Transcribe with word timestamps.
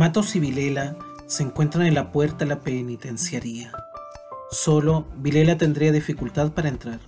Matos 0.00 0.34
y 0.34 0.40
Vilela 0.40 0.96
se 1.26 1.42
encuentran 1.42 1.84
en 1.84 1.92
la 1.92 2.10
puerta 2.10 2.38
de 2.38 2.46
la 2.46 2.60
penitenciaría. 2.60 3.70
Solo 4.50 5.06
Vilela 5.18 5.58
tendría 5.58 5.92
dificultad 5.92 6.52
para 6.52 6.70
entrar, 6.70 7.00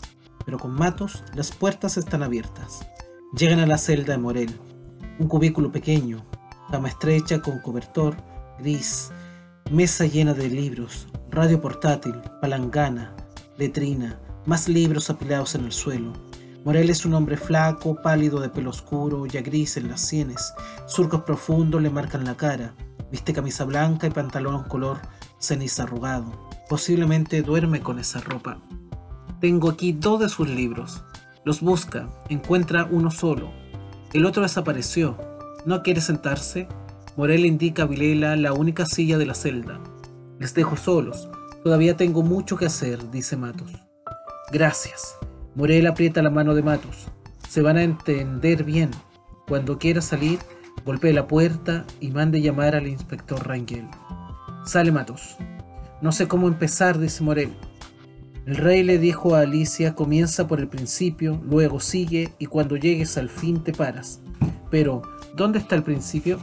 pero 0.44 0.58
con 0.58 0.72
Matos 0.72 1.24
las 1.34 1.52
puertas 1.52 1.96
están 1.96 2.22
abiertas. 2.22 2.86
Llegan 3.34 3.60
a 3.60 3.66
la 3.66 3.78
celda 3.78 4.12
de 4.12 4.18
Morel, 4.18 4.60
un 5.18 5.26
cubículo 5.26 5.72
pequeño, 5.72 6.26
cama 6.70 6.88
estrecha 6.88 7.40
con 7.40 7.60
cobertor 7.60 8.14
gris, 8.58 9.10
mesa 9.70 10.04
llena 10.04 10.34
de 10.34 10.50
libros, 10.50 11.08
radio 11.30 11.62
portátil, 11.62 12.16
palangana, 12.42 13.16
letrina, 13.56 14.20
más 14.44 14.68
libros 14.68 15.08
apilados 15.08 15.54
en 15.54 15.64
el 15.64 15.72
suelo. 15.72 16.12
Morel 16.64 16.90
es 16.90 17.04
un 17.04 17.14
hombre 17.14 17.36
flaco, 17.36 18.00
pálido 18.00 18.38
de 18.38 18.48
pelo 18.48 18.70
oscuro, 18.70 19.26
ya 19.26 19.42
gris 19.42 19.76
en 19.76 19.88
las 19.88 20.00
sienes, 20.00 20.54
surcos 20.86 21.22
profundos 21.22 21.82
le 21.82 21.90
marcan 21.90 22.24
la 22.24 22.36
cara, 22.36 22.74
viste 23.10 23.32
camisa 23.32 23.64
blanca 23.64 24.06
y 24.06 24.10
pantalón 24.10 24.62
color 24.64 24.98
ceniza 25.40 25.82
arrugado. 25.82 26.48
Posiblemente 26.68 27.42
duerme 27.42 27.80
con 27.80 27.98
esa 27.98 28.20
ropa. 28.20 28.62
Tengo 29.40 29.70
aquí 29.70 29.92
dos 29.92 30.20
de 30.20 30.28
sus 30.28 30.48
libros. 30.48 31.02
Los 31.44 31.60
busca, 31.60 32.08
encuentra 32.28 32.86
uno 32.88 33.10
solo. 33.10 33.50
El 34.12 34.24
otro 34.24 34.42
desapareció. 34.42 35.18
¿No 35.66 35.82
quiere 35.82 36.00
sentarse? 36.00 36.68
Morel 37.16 37.44
indica 37.44 37.82
a 37.82 37.86
Vilela 37.86 38.36
la 38.36 38.52
única 38.52 38.86
silla 38.86 39.18
de 39.18 39.26
la 39.26 39.34
celda. 39.34 39.80
Les 40.38 40.54
dejo 40.54 40.76
solos. 40.76 41.28
Todavía 41.64 41.96
tengo 41.96 42.22
mucho 42.22 42.56
que 42.56 42.66
hacer, 42.66 43.10
dice 43.10 43.36
Matos. 43.36 43.72
Gracias. 44.52 45.16
Morel 45.54 45.86
aprieta 45.86 46.22
la 46.22 46.30
mano 46.30 46.54
de 46.54 46.62
Matos. 46.62 47.08
Se 47.48 47.60
van 47.60 47.76
a 47.76 47.82
entender 47.82 48.64
bien. 48.64 48.90
Cuando 49.46 49.78
quiera 49.78 50.00
salir, 50.00 50.38
golpee 50.86 51.12
la 51.12 51.26
puerta 51.26 51.84
y 52.00 52.10
mande 52.10 52.40
llamar 52.40 52.74
al 52.74 52.86
inspector 52.86 53.46
Rangel. 53.46 53.86
Sale 54.64 54.90
Matos. 54.92 55.36
No 56.00 56.10
sé 56.10 56.26
cómo 56.26 56.48
empezar, 56.48 56.98
dice 56.98 57.22
Morel. 57.22 57.52
El 58.46 58.56
rey 58.56 58.82
le 58.82 58.98
dijo 58.98 59.34
a 59.34 59.40
Alicia, 59.40 59.94
comienza 59.94 60.48
por 60.48 60.58
el 60.58 60.68
principio, 60.68 61.40
luego 61.44 61.80
sigue 61.80 62.32
y 62.38 62.46
cuando 62.46 62.76
llegues 62.76 63.18
al 63.18 63.28
fin 63.28 63.62
te 63.62 63.72
paras. 63.72 64.20
Pero, 64.70 65.02
¿dónde 65.36 65.58
está 65.58 65.76
el 65.76 65.82
principio? 65.82 66.38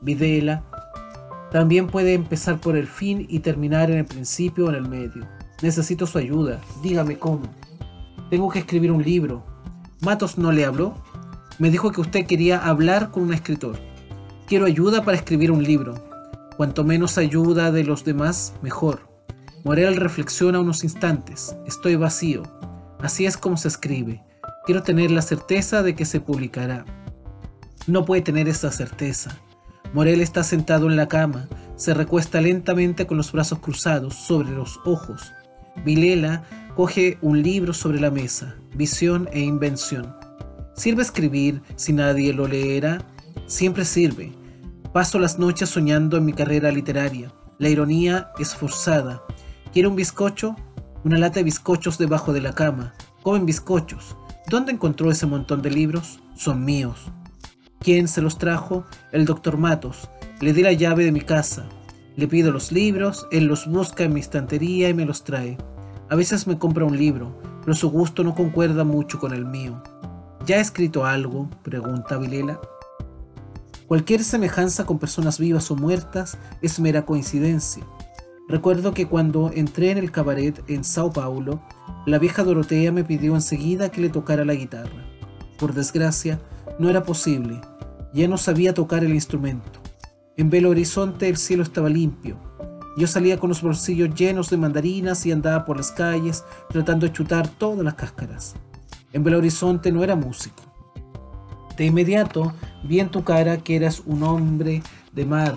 Videla. 0.00 0.64
También 1.52 1.86
puede 1.86 2.14
empezar 2.14 2.58
por 2.58 2.76
el 2.76 2.86
fin 2.86 3.26
y 3.28 3.40
terminar 3.40 3.90
en 3.90 3.98
el 3.98 4.04
principio 4.06 4.66
o 4.66 4.68
en 4.70 4.76
el 4.76 4.88
medio. 4.88 5.28
Necesito 5.62 6.06
su 6.06 6.18
ayuda. 6.18 6.60
Dígame 6.82 7.18
cómo. 7.18 7.42
Tengo 8.30 8.50
que 8.50 8.58
escribir 8.58 8.92
un 8.92 9.02
libro. 9.02 9.44
¿Matos 10.02 10.36
no 10.36 10.52
le 10.52 10.64
habló? 10.64 10.94
Me 11.58 11.70
dijo 11.70 11.90
que 11.92 12.00
usted 12.00 12.26
quería 12.26 12.58
hablar 12.58 13.10
con 13.10 13.22
un 13.22 13.32
escritor. 13.32 13.78
Quiero 14.46 14.66
ayuda 14.66 15.02
para 15.02 15.16
escribir 15.16 15.50
un 15.50 15.64
libro. 15.64 15.94
Cuanto 16.56 16.84
menos 16.84 17.16
ayuda 17.16 17.72
de 17.72 17.84
los 17.84 18.04
demás, 18.04 18.54
mejor. 18.62 19.08
Morel 19.64 19.96
reflexiona 19.96 20.60
unos 20.60 20.84
instantes. 20.84 21.56
Estoy 21.66 21.96
vacío. 21.96 22.42
Así 23.00 23.26
es 23.26 23.36
como 23.36 23.56
se 23.56 23.68
escribe. 23.68 24.22
Quiero 24.66 24.82
tener 24.82 25.10
la 25.10 25.22
certeza 25.22 25.82
de 25.82 25.94
que 25.94 26.04
se 26.04 26.20
publicará. 26.20 26.84
No 27.86 28.04
puede 28.04 28.22
tener 28.22 28.48
esa 28.48 28.70
certeza. 28.70 29.38
Morel 29.94 30.20
está 30.20 30.44
sentado 30.44 30.88
en 30.88 30.96
la 30.96 31.08
cama, 31.08 31.48
se 31.76 31.94
recuesta 31.94 32.42
lentamente 32.42 33.06
con 33.06 33.16
los 33.16 33.32
brazos 33.32 33.60
cruzados 33.60 34.14
sobre 34.14 34.50
los 34.50 34.78
ojos. 34.84 35.32
Vilela 35.84 36.44
coge 36.74 37.18
un 37.22 37.42
libro 37.42 37.72
sobre 37.72 38.00
la 38.00 38.10
mesa, 38.10 38.56
Visión 38.74 39.28
e 39.32 39.40
Invención. 39.40 40.14
¿Sirve 40.74 41.02
escribir 41.02 41.60
si 41.76 41.92
nadie 41.92 42.32
lo 42.32 42.46
leerá? 42.46 43.04
Siempre 43.46 43.84
sirve. 43.84 44.32
Paso 44.92 45.18
las 45.18 45.38
noches 45.38 45.68
soñando 45.68 46.16
en 46.16 46.24
mi 46.24 46.32
carrera 46.32 46.70
literaria. 46.70 47.32
La 47.58 47.68
ironía 47.68 48.30
es 48.38 48.54
forzada. 48.54 49.22
¿Quiere 49.72 49.88
un 49.88 49.96
bizcocho? 49.96 50.54
Una 51.04 51.18
lata 51.18 51.40
de 51.40 51.44
bizcochos 51.44 51.98
debajo 51.98 52.32
de 52.32 52.40
la 52.40 52.54
cama. 52.54 52.94
Comen 53.22 53.46
bizcochos. 53.46 54.16
¿Dónde 54.48 54.72
encontró 54.72 55.10
ese 55.10 55.26
montón 55.26 55.62
de 55.62 55.70
libros? 55.70 56.20
Son 56.36 56.64
míos. 56.64 57.10
¿Quién 57.80 58.08
se 58.08 58.22
los 58.22 58.38
trajo? 58.38 58.84
El 59.12 59.24
doctor 59.24 59.58
Matos. 59.58 60.08
Le 60.40 60.52
di 60.52 60.62
la 60.62 60.72
llave 60.72 61.04
de 61.04 61.12
mi 61.12 61.20
casa. 61.20 61.68
Le 62.18 62.26
pido 62.26 62.50
los 62.50 62.72
libros, 62.72 63.28
él 63.30 63.44
los 63.44 63.68
busca 63.68 64.02
en 64.02 64.12
mi 64.12 64.18
estantería 64.18 64.88
y 64.88 64.92
me 64.92 65.04
los 65.04 65.22
trae. 65.22 65.56
A 66.10 66.16
veces 66.16 66.48
me 66.48 66.58
compra 66.58 66.84
un 66.84 66.98
libro, 66.98 67.32
pero 67.60 67.76
su 67.76 67.90
gusto 67.90 68.24
no 68.24 68.34
concuerda 68.34 68.82
mucho 68.82 69.20
con 69.20 69.32
el 69.32 69.46
mío. 69.46 69.80
¿Ya 70.44 70.56
ha 70.56 70.60
escrito 70.60 71.06
algo? 71.06 71.48
pregunta 71.62 72.18
Vilela. 72.18 72.60
Cualquier 73.86 74.24
semejanza 74.24 74.84
con 74.84 74.98
personas 74.98 75.38
vivas 75.38 75.70
o 75.70 75.76
muertas 75.76 76.36
es 76.60 76.80
mera 76.80 77.06
coincidencia. 77.06 77.84
Recuerdo 78.48 78.94
que 78.94 79.06
cuando 79.06 79.52
entré 79.54 79.92
en 79.92 79.98
el 79.98 80.10
cabaret 80.10 80.60
en 80.66 80.82
Sao 80.82 81.12
Paulo, 81.12 81.62
la 82.04 82.18
vieja 82.18 82.42
Dorotea 82.42 82.90
me 82.90 83.04
pidió 83.04 83.36
enseguida 83.36 83.92
que 83.92 84.00
le 84.00 84.08
tocara 84.08 84.44
la 84.44 84.54
guitarra. 84.54 85.06
Por 85.56 85.72
desgracia, 85.72 86.40
no 86.80 86.90
era 86.90 87.04
posible. 87.04 87.60
Ya 88.12 88.26
no 88.26 88.38
sabía 88.38 88.74
tocar 88.74 89.04
el 89.04 89.14
instrumento. 89.14 89.87
En 90.38 90.50
Belo 90.50 90.70
Horizonte 90.70 91.28
el 91.28 91.36
cielo 91.36 91.64
estaba 91.64 91.88
limpio, 91.88 92.38
yo 92.96 93.08
salía 93.08 93.40
con 93.40 93.48
los 93.48 93.60
bolsillos 93.60 94.14
llenos 94.14 94.50
de 94.50 94.56
mandarinas 94.56 95.26
y 95.26 95.32
andaba 95.32 95.64
por 95.64 95.76
las 95.76 95.90
calles 95.90 96.44
tratando 96.68 97.06
de 97.06 97.12
chutar 97.12 97.48
todas 97.48 97.84
las 97.84 97.94
cáscaras. 97.94 98.54
En 99.12 99.24
Belo 99.24 99.38
Horizonte 99.38 99.90
no 99.90 100.04
era 100.04 100.14
músico. 100.14 100.62
De 101.76 101.86
inmediato 101.86 102.52
vi 102.84 103.00
en 103.00 103.08
tu 103.08 103.24
cara 103.24 103.58
que 103.58 103.74
eras 103.74 104.00
un 104.06 104.22
hombre 104.22 104.80
de 105.12 105.26
mar, 105.26 105.56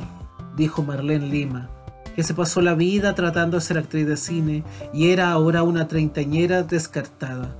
dijo 0.57 0.81
Marlene 0.81 1.27
Lima, 1.27 1.69
que 2.15 2.23
se 2.23 2.33
pasó 2.33 2.59
la 2.59 2.73
vida 2.73 3.13
tratando 3.13 3.57
de 3.57 3.61
ser 3.61 3.77
actriz 3.77 4.07
de 4.07 4.17
cine 4.17 4.63
y 4.95 5.11
era 5.11 5.31
ahora 5.31 5.61
una 5.61 5.87
treintañera 5.87 6.63
descartada. 6.63 7.55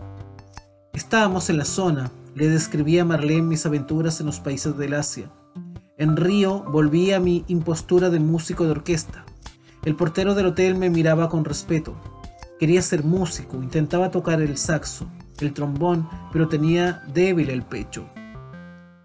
Estábamos 0.94 1.52
en 1.52 1.60
la 1.60 1.66
zona, 1.66 2.10
le 2.34 2.50
describí 2.50 2.98
a 2.98 3.06
Marlene 3.06 3.44
mis 3.44 3.64
aventuras 3.68 4.20
en 4.20 4.26
los 4.26 4.40
países 4.40 4.76
del 4.76 4.96
Asia. 4.96 5.30
En 6.02 6.18
Río 6.18 6.64
volví 6.64 7.12
a 7.12 7.20
mi 7.20 7.46
impostura 7.48 8.10
de 8.10 8.20
músico 8.20 8.66
de 8.66 8.72
orquesta. 8.72 9.24
El 9.86 9.96
portero 9.96 10.34
del 10.34 10.48
hotel 10.48 10.74
me 10.74 10.90
miraba 10.90 11.30
con 11.30 11.46
respeto. 11.46 11.94
Quería 12.60 12.82
ser 12.82 13.04
músico, 13.04 13.58
intentaba 13.58 14.10
tocar 14.10 14.42
el 14.42 14.58
saxo, 14.58 15.06
el 15.40 15.54
trombón, 15.54 16.10
pero 16.34 16.48
tenía 16.48 17.04
débil 17.14 17.52
el 17.52 17.62
pecho. 17.62 18.10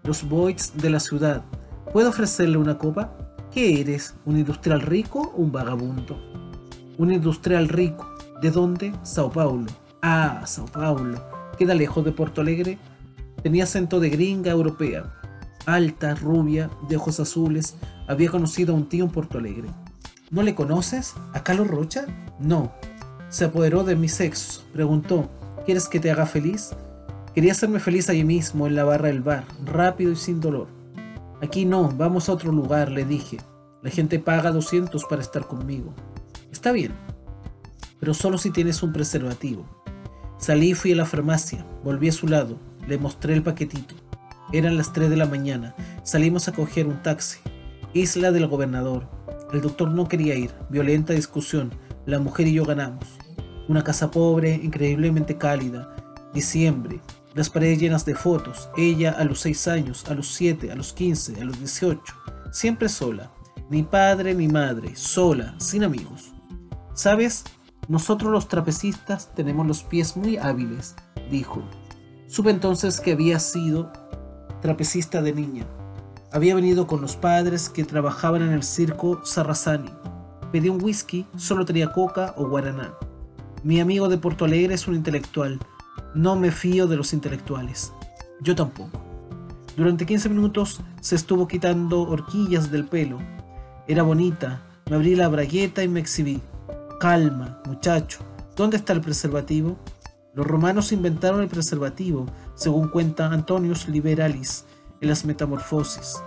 Los 0.05 0.27
boys 0.27 0.73
de 0.75 0.89
la 0.89 0.99
ciudad. 0.99 1.43
¿Puedo 1.93 2.09
ofrecerle 2.09 2.57
una 2.57 2.79
copa? 2.79 3.15
¿Qué 3.51 3.79
eres? 3.79 4.15
¿Un 4.25 4.39
industrial 4.39 4.81
rico 4.81 5.33
o 5.35 5.43
un 5.43 5.51
vagabundo? 5.51 6.19
Un 6.97 7.13
industrial 7.13 7.69
rico. 7.69 8.09
¿De 8.41 8.49
dónde? 8.49 8.91
Sao 9.03 9.31
Paulo. 9.31 9.67
Ah, 10.01 10.41
Sao 10.47 10.65
Paulo. 10.65 11.23
¿Queda 11.59 11.75
lejos 11.75 12.03
de 12.03 12.11
Porto 12.11 12.41
Alegre? 12.41 12.79
Tenía 13.43 13.65
acento 13.65 13.99
de 13.99 14.09
gringa 14.09 14.49
europea. 14.49 15.13
Alta, 15.67 16.15
rubia, 16.15 16.69
de 16.87 16.95
ojos 16.95 17.19
azules. 17.19 17.75
Había 18.07 18.31
conocido 18.31 18.73
a 18.73 18.77
un 18.77 18.87
tío 18.87 19.03
en 19.03 19.11
Porto 19.11 19.37
Alegre. 19.37 19.67
¿No 20.31 20.41
le 20.41 20.55
conoces? 20.55 21.13
¿A 21.33 21.43
Carlos 21.43 21.67
Rocha? 21.67 22.05
No. 22.39 22.71
Se 23.27 23.43
apoderó 23.43 23.83
de 23.83 23.97
mi 23.97 24.07
sexo. 24.07 24.63
Preguntó, 24.71 25.29
¿quieres 25.65 25.89
que 25.89 25.99
te 25.99 26.09
haga 26.09 26.25
feliz? 26.25 26.69
Quería 27.35 27.51
hacerme 27.51 27.81
feliz 27.81 28.09
allí 28.09 28.23
mismo, 28.23 28.65
en 28.65 28.77
la 28.77 28.85
barra 28.85 29.09
del 29.09 29.21
bar, 29.21 29.43
rápido 29.65 30.13
y 30.13 30.15
sin 30.15 30.39
dolor. 30.39 30.69
Aquí 31.41 31.65
no, 31.65 31.89
vamos 31.89 32.29
a 32.29 32.31
otro 32.31 32.53
lugar, 32.53 32.89
le 32.89 33.03
dije. 33.03 33.37
La 33.83 33.89
gente 33.89 34.19
paga 34.19 34.51
200 34.51 35.03
para 35.03 35.21
estar 35.21 35.47
conmigo. 35.47 35.93
Está 36.49 36.71
bien, 36.71 36.93
pero 37.99 38.13
solo 38.13 38.37
si 38.37 38.51
tienes 38.51 38.81
un 38.83 38.93
preservativo. 38.93 39.65
Salí 40.37 40.69
y 40.69 40.75
fui 40.75 40.93
a 40.93 40.95
la 40.95 41.05
farmacia, 41.05 41.65
volví 41.83 42.07
a 42.07 42.13
su 42.13 42.25
lado, 42.25 42.57
le 42.87 42.97
mostré 42.97 43.33
el 43.33 43.43
paquetito. 43.43 44.06
Eran 44.53 44.77
las 44.77 44.93
3 44.93 45.09
de 45.09 45.17
la 45.17 45.25
mañana, 45.25 45.75
salimos 46.03 46.47
a 46.47 46.53
coger 46.53 46.87
un 46.87 47.01
taxi. 47.03 47.39
Isla 47.93 48.31
del 48.31 48.47
Gobernador, 48.47 49.07
el 49.53 49.61
doctor 49.61 49.89
no 49.91 50.07
quería 50.07 50.35
ir. 50.35 50.51
Violenta 50.69 51.13
discusión. 51.13 51.71
La 52.05 52.19
mujer 52.19 52.47
y 52.47 52.53
yo 52.53 52.65
ganamos. 52.65 53.05
Una 53.69 53.83
casa 53.83 54.11
pobre, 54.11 54.53
increíblemente 54.55 55.37
cálida. 55.37 55.95
Diciembre. 56.33 56.99
Las 57.33 57.49
paredes 57.49 57.79
llenas 57.79 58.05
de 58.05 58.15
fotos. 58.15 58.69
Ella 58.75 59.11
a 59.11 59.23
los 59.23 59.39
6 59.41 59.67
años, 59.69 60.05
a 60.09 60.15
los 60.15 60.27
7, 60.33 60.71
a 60.71 60.75
los 60.75 60.91
15, 60.91 61.41
a 61.41 61.45
los 61.45 61.57
18. 61.59 62.01
Siempre 62.51 62.89
sola. 62.89 63.31
Ni 63.69 63.83
padre 63.83 64.33
ni 64.33 64.47
madre. 64.47 64.95
Sola, 64.95 65.55
sin 65.59 65.83
amigos. 65.83 66.33
¿Sabes? 66.93 67.45
Nosotros 67.87 68.31
los 68.31 68.49
trapecistas 68.49 69.33
tenemos 69.33 69.65
los 69.65 69.83
pies 69.83 70.17
muy 70.17 70.37
hábiles, 70.37 70.95
dijo. 71.31 71.63
Supe 72.27 72.49
entonces 72.49 72.99
que 72.99 73.13
había 73.13 73.39
sido 73.39 73.93
trapecista 74.61 75.21
de 75.21 75.33
niña. 75.33 75.65
Había 76.31 76.55
venido 76.55 76.87
con 76.87 77.01
los 77.01 77.15
padres 77.15 77.69
que 77.69 77.85
trabajaban 77.85 78.41
en 78.41 78.51
el 78.51 78.63
circo 78.63 79.21
Sarrazani. 79.23 79.91
Pedí 80.51 80.69
un 80.69 80.83
whisky, 80.83 81.25
solo 81.37 81.65
tenía 81.65 81.91
coca 81.91 82.33
o 82.37 82.47
guaraná. 82.47 82.93
Mi 83.63 83.79
amigo 83.79 84.07
de 84.07 84.17
Porto 84.17 84.45
Alegre 84.45 84.75
es 84.75 84.87
un 84.87 84.95
intelectual. 84.95 85.59
No 86.13 86.35
me 86.35 86.51
fío 86.51 86.87
de 86.87 86.95
los 86.95 87.13
intelectuales. 87.13 87.91
Yo 88.41 88.55
tampoco. 88.55 89.01
Durante 89.75 90.05
15 90.05 90.29
minutos 90.29 90.81
se 91.01 91.15
estuvo 91.15 91.47
quitando 91.47 92.01
horquillas 92.01 92.71
del 92.71 92.85
pelo. 92.85 93.19
Era 93.87 94.03
bonita. 94.03 94.61
Me 94.89 94.95
abrí 94.95 95.15
la 95.15 95.27
bragueta 95.27 95.83
y 95.83 95.87
me 95.87 95.99
exhibí. 95.99 96.41
Calma, 96.99 97.61
muchacho. 97.65 98.19
¿Dónde 98.55 98.77
está 98.77 98.93
el 98.93 99.01
preservativo? 99.01 99.77
Los 100.37 100.45
romanos 100.45 100.91
inventaron 100.91 101.41
el 101.41 101.47
preservativo, 101.47 102.27
según 102.53 102.89
cuenta 102.89 103.25
Antonius 103.25 103.89
Liberalis 103.89 104.65
en 105.01 105.09
las 105.09 105.25
Metamorfosis. 105.25 106.21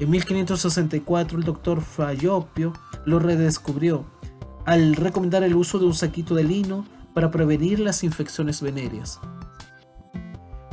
En 0.00 0.10
1564 0.10 1.38
el 1.38 1.44
doctor 1.44 1.80
Fayopio 1.80 2.72
lo 3.04 3.20
redescubrió 3.20 4.04
al 4.66 4.96
recomendar 4.96 5.44
el 5.44 5.54
uso 5.54 5.78
de 5.78 5.86
un 5.86 5.94
saquito 5.94 6.34
de 6.34 6.42
lino 6.42 6.84
para 7.14 7.30
prevenir 7.30 7.78
las 7.78 8.02
infecciones 8.02 8.60
venéreas. 8.60 9.20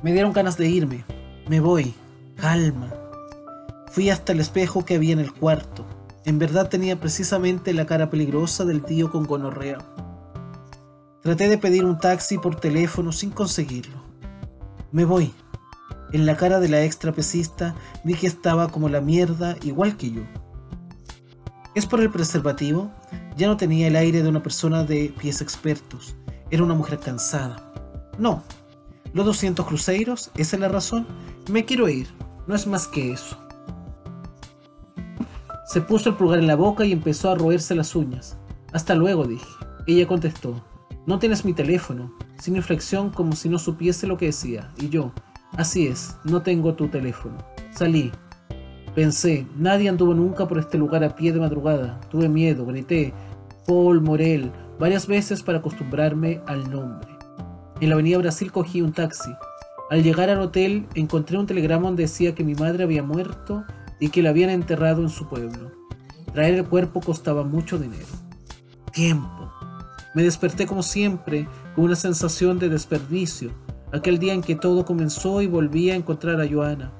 Me 0.01 0.12
dieron 0.12 0.33
ganas 0.33 0.57
de 0.57 0.68
irme. 0.68 1.06
Me 1.47 1.59
voy. 1.59 1.94
Calma. 2.38 2.92
Fui 3.92 4.09
hasta 4.09 4.31
el 4.31 4.39
espejo 4.39 4.83
que 4.83 4.95
había 4.95 5.13
en 5.13 5.19
el 5.19 5.31
cuarto. 5.31 5.85
En 6.25 6.39
verdad 6.39 6.69
tenía 6.69 7.00
precisamente 7.00 7.71
la 7.71 7.85
cara 7.85 8.09
peligrosa 8.09 8.65
del 8.65 8.81
tío 8.81 9.12
con 9.12 9.25
gonorrea. 9.25 9.77
Traté 11.30 11.48
de 11.48 11.60
pedir 11.60 11.86
un 11.86 12.00
taxi 12.00 12.40
por 12.40 12.56
teléfono 12.56 13.12
sin 13.12 13.30
conseguirlo. 13.30 14.02
Me 14.92 15.06
voy. 15.06 15.31
En 16.12 16.26
la 16.26 16.36
cara 16.36 16.60
de 16.60 16.70
la 16.70 16.84
ex 16.84 16.98
trapecista 16.98 17.76
vi 18.04 18.16
que 18.16 18.26
estaba 18.26 18.70
como 18.70 18.90
la 18.90 19.00
mierda, 19.00 19.56
igual 19.62 19.96
que 19.96 20.10
yo. 20.10 20.24
¿Es 21.76 21.86
por 21.86 22.02
el 22.02 22.10
preservativo? 22.10 22.92
Ya 23.38 23.46
no 23.46 23.58
tenía 23.58 23.86
el 23.86 23.96
aire 23.96 24.24
de 24.24 24.30
una 24.30 24.42
persona 24.42 24.84
de 24.84 25.14
pies 25.22 25.40
expertos. 25.42 26.16
Era 26.50 26.64
una 26.64 26.74
mujer 26.74 26.98
cansada. 26.98 27.72
No. 28.18 28.42
Los 29.14 29.28
200 29.28 29.68
cruceros, 29.68 30.31
esa 30.36 30.56
es 30.56 30.60
la 30.60 30.68
razón. 30.68 31.06
Me 31.52 31.64
quiero 31.64 31.90
ir. 31.90 32.08
No 32.48 32.56
es 32.56 32.66
más 32.66 32.88
que 32.88 33.12
eso. 33.12 33.38
Se 35.68 35.81
puso 35.81 36.10
el 36.10 36.16
pulgar 36.16 36.40
en 36.40 36.48
la 36.48 36.56
boca 36.56 36.86
y 36.86 36.92
empezó 36.92 37.30
a 37.30 37.36
roerse 37.36 37.76
las 37.76 37.96
uñas. 37.96 38.36
Hasta 38.74 38.96
luego, 38.96 39.28
dije. 39.28 39.46
Ella 39.86 40.08
contestó. 40.08 40.64
No 41.09 41.17
tienes 41.17 41.44
mi 41.44 41.53
teléfono. 41.53 42.13
Sin 42.38 42.56
inflexión 42.56 43.09
como 43.09 43.31
si 43.31 43.50
no 43.50 43.57
supiese 43.57 44.06
lo 44.06 44.15
que 44.15 44.27
decía. 44.27 44.71
Y 44.77 44.89
yo. 44.89 45.11
Así 45.53 45.88
es, 45.88 46.15
no 46.23 46.44
tengo 46.44 46.75
tu 46.75 46.88
teléfono. 46.88 47.35
Salí. 47.71 48.11
Pensé, 48.94 49.47
nadie 49.57 49.89
anduvo 49.89 50.13
nunca 50.13 50.47
por 50.47 50.59
este 50.59 50.77
lugar 50.77 51.03
a 51.03 51.15
pie 51.15 51.33
de 51.33 51.39
madrugada. 51.39 52.00
Tuve 52.11 52.29
miedo, 52.29 52.63
grité. 52.63 53.11
Paul 53.65 54.01
Morel, 54.01 54.51
varias 54.77 55.07
veces 55.07 55.41
para 55.41 55.57
acostumbrarme 55.57 56.41
al 56.45 56.69
nombre. 56.69 57.09
En 57.81 57.89
la 57.89 57.95
avenida 57.95 58.19
Brasil 58.19 58.51
cogí 58.51 58.83
un 58.83 58.94
taxi. 58.94 59.31
Al 59.89 60.03
llegar 60.03 60.29
al 60.29 60.41
hotel 60.41 60.85
encontré 60.94 61.39
un 61.39 61.47
telegrama 61.47 61.88
donde 61.88 62.03
decía 62.03 62.35
que 62.35 62.44
mi 62.44 62.53
madre 62.53 62.83
había 62.83 63.01
muerto 63.01 63.63
y 64.00 64.09
que 64.09 64.21
la 64.21 64.29
habían 64.29 64.51
enterrado 64.51 65.01
en 65.01 65.09
su 65.09 65.27
pueblo. 65.27 65.71
Traer 66.33 66.53
el 66.53 66.65
cuerpo 66.65 67.01
costaba 67.01 67.44
mucho 67.44 67.79
dinero. 67.79 68.06
Tiempo. 68.94 69.38
Me 70.15 70.23
desperté 70.23 70.65
como 70.65 70.81
siempre 70.81 71.47
con 71.75 71.85
una 71.85 71.95
sensación 71.95 72.57
de 72.57 72.69
desperdicio, 72.69 73.51
aquel 73.91 74.17
día 74.17 74.33
en 74.33 74.41
que 74.41 74.56
todo 74.56 74.85
comenzó 74.85 75.41
y 75.41 75.47
volví 75.47 75.91
a 75.91 75.95
encontrar 75.95 76.41
a 76.41 76.47
Joana. 76.47 76.91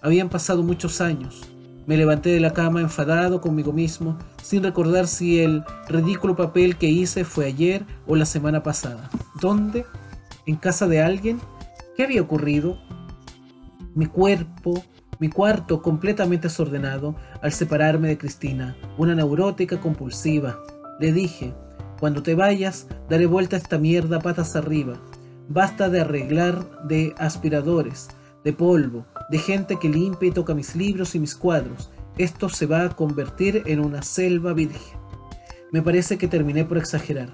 Habían 0.00 0.30
pasado 0.30 0.62
muchos 0.62 1.00
años. 1.00 1.42
Me 1.86 1.98
levanté 1.98 2.30
de 2.30 2.40
la 2.40 2.54
cama 2.54 2.80
enfadado 2.80 3.42
conmigo 3.42 3.72
mismo, 3.72 4.18
sin 4.42 4.62
recordar 4.62 5.06
si 5.06 5.40
el 5.40 5.62
ridículo 5.88 6.34
papel 6.34 6.76
que 6.76 6.88
hice 6.88 7.24
fue 7.24 7.46
ayer 7.46 7.84
o 8.06 8.16
la 8.16 8.24
semana 8.24 8.62
pasada. 8.62 9.10
¿Dónde? 9.40 9.84
¿En 10.46 10.56
casa 10.56 10.86
de 10.86 11.02
alguien? 11.02 11.40
¿Qué 11.96 12.04
había 12.04 12.22
ocurrido? 12.22 12.78
Mi 13.94 14.06
cuerpo, 14.06 14.82
mi 15.18 15.28
cuarto 15.28 15.82
completamente 15.82 16.48
desordenado 16.48 17.14
al 17.42 17.52
separarme 17.52 18.08
de 18.08 18.18
Cristina, 18.18 18.76
una 18.96 19.14
neurótica 19.14 19.78
compulsiva. 19.80 20.58
Le 21.00 21.12
dije, 21.12 21.52
cuando 21.98 22.22
te 22.22 22.34
vayas, 22.34 22.86
daré 23.08 23.26
vuelta 23.26 23.56
a 23.56 23.58
esta 23.58 23.78
mierda 23.78 24.20
patas 24.20 24.56
arriba. 24.56 24.94
Basta 25.48 25.88
de 25.88 26.00
arreglar 26.00 26.86
de 26.86 27.14
aspiradores, 27.18 28.08
de 28.44 28.52
polvo, 28.52 29.06
de 29.30 29.38
gente 29.38 29.78
que 29.78 29.88
limpia 29.88 30.28
y 30.28 30.32
toca 30.32 30.54
mis 30.54 30.74
libros 30.76 31.14
y 31.14 31.18
mis 31.18 31.34
cuadros. 31.34 31.90
Esto 32.18 32.48
se 32.48 32.66
va 32.66 32.84
a 32.84 32.90
convertir 32.90 33.62
en 33.66 33.80
una 33.80 34.02
selva 34.02 34.52
virgen. 34.52 34.98
Me 35.72 35.82
parece 35.82 36.18
que 36.18 36.28
terminé 36.28 36.64
por 36.64 36.78
exagerar. 36.78 37.30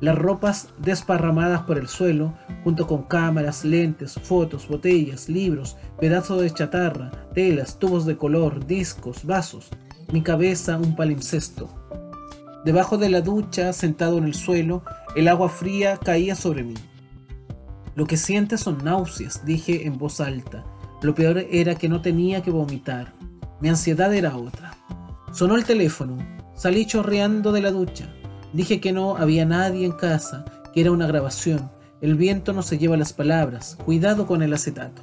Las 0.00 0.18
ropas 0.18 0.68
desparramadas 0.78 1.62
por 1.62 1.78
el 1.78 1.88
suelo, 1.88 2.34
junto 2.62 2.86
con 2.86 3.04
cámaras, 3.04 3.64
lentes, 3.64 4.14
fotos, 4.14 4.68
botellas, 4.68 5.28
libros, 5.28 5.76
pedazos 5.98 6.42
de 6.42 6.50
chatarra, 6.50 7.10
telas, 7.34 7.78
tubos 7.78 8.04
de 8.04 8.16
color, 8.16 8.66
discos, 8.66 9.24
vasos. 9.24 9.70
Mi 10.12 10.22
cabeza 10.22 10.76
un 10.76 10.94
palimpsesto. 10.94 11.83
Debajo 12.64 12.96
de 12.96 13.10
la 13.10 13.20
ducha, 13.20 13.72
sentado 13.74 14.16
en 14.16 14.24
el 14.24 14.34
suelo, 14.34 14.82
el 15.14 15.28
agua 15.28 15.50
fría 15.50 15.98
caía 15.98 16.34
sobre 16.34 16.64
mí. 16.64 16.74
Lo 17.94 18.06
que 18.06 18.16
sientes 18.16 18.60
son 18.60 18.82
náuseas, 18.82 19.44
dije 19.44 19.86
en 19.86 19.98
voz 19.98 20.20
alta. 20.20 20.64
Lo 21.02 21.14
peor 21.14 21.44
era 21.50 21.74
que 21.74 21.90
no 21.90 22.00
tenía 22.00 22.42
que 22.42 22.50
vomitar. 22.50 23.12
Mi 23.60 23.68
ansiedad 23.68 24.14
era 24.14 24.36
otra. 24.36 24.74
Sonó 25.32 25.56
el 25.56 25.64
teléfono. 25.64 26.16
Salí 26.54 26.86
chorreando 26.86 27.52
de 27.52 27.60
la 27.60 27.70
ducha. 27.70 28.10
Dije 28.54 28.80
que 28.80 28.92
no 28.92 29.16
había 29.16 29.44
nadie 29.44 29.84
en 29.84 29.92
casa, 29.92 30.44
que 30.72 30.80
era 30.80 30.92
una 30.92 31.06
grabación. 31.06 31.70
El 32.00 32.14
viento 32.14 32.52
no 32.52 32.62
se 32.62 32.78
lleva 32.78 32.96
las 32.96 33.12
palabras. 33.12 33.76
Cuidado 33.84 34.26
con 34.26 34.42
el 34.42 34.54
acetato. 34.54 35.02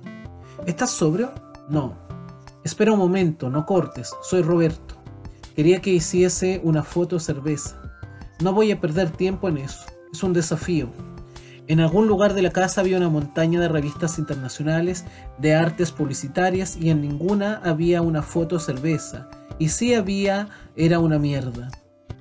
¿Estás 0.65 0.89
sobrio? 0.89 1.31
No. 1.69 1.95
Espera 2.63 2.91
un 2.93 2.99
momento, 2.99 3.49
no 3.49 3.65
cortes. 3.65 4.11
Soy 4.23 4.41
Roberto. 4.41 5.00
Quería 5.61 5.79
que 5.79 5.91
hiciese 5.91 6.59
una 6.63 6.81
foto 6.81 7.19
cerveza. 7.19 7.79
No 8.41 8.51
voy 8.51 8.71
a 8.71 8.81
perder 8.81 9.11
tiempo 9.11 9.47
en 9.47 9.59
eso. 9.59 9.85
Es 10.11 10.23
un 10.23 10.33
desafío. 10.33 10.89
En 11.67 11.79
algún 11.79 12.07
lugar 12.07 12.33
de 12.33 12.41
la 12.41 12.49
casa 12.49 12.81
había 12.81 12.97
una 12.97 13.09
montaña 13.09 13.59
de 13.59 13.67
revistas 13.67 14.17
internacionales 14.17 15.05
de 15.37 15.53
artes 15.53 15.91
publicitarias 15.91 16.77
y 16.77 16.89
en 16.89 17.01
ninguna 17.01 17.61
había 17.63 18.01
una 18.01 18.23
foto 18.23 18.57
cerveza. 18.57 19.29
Y 19.59 19.69
si 19.69 19.93
había, 19.93 20.49
era 20.75 20.97
una 20.97 21.19
mierda. 21.19 21.69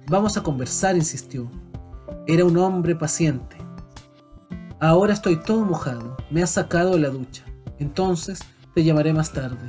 Vamos 0.06 0.36
a 0.36 0.42
conversar, 0.42 0.96
insistió. 0.96 1.50
Era 2.26 2.44
un 2.44 2.58
hombre 2.58 2.94
paciente. 2.94 3.56
Ahora 4.80 5.14
estoy 5.14 5.36
todo 5.36 5.64
mojado. 5.64 6.18
Me 6.30 6.42
has 6.42 6.50
sacado 6.50 6.90
de 6.90 6.98
la 6.98 7.08
ducha. 7.08 7.42
Entonces 7.78 8.40
te 8.74 8.84
llamaré 8.84 9.14
más 9.14 9.32
tarde. 9.32 9.66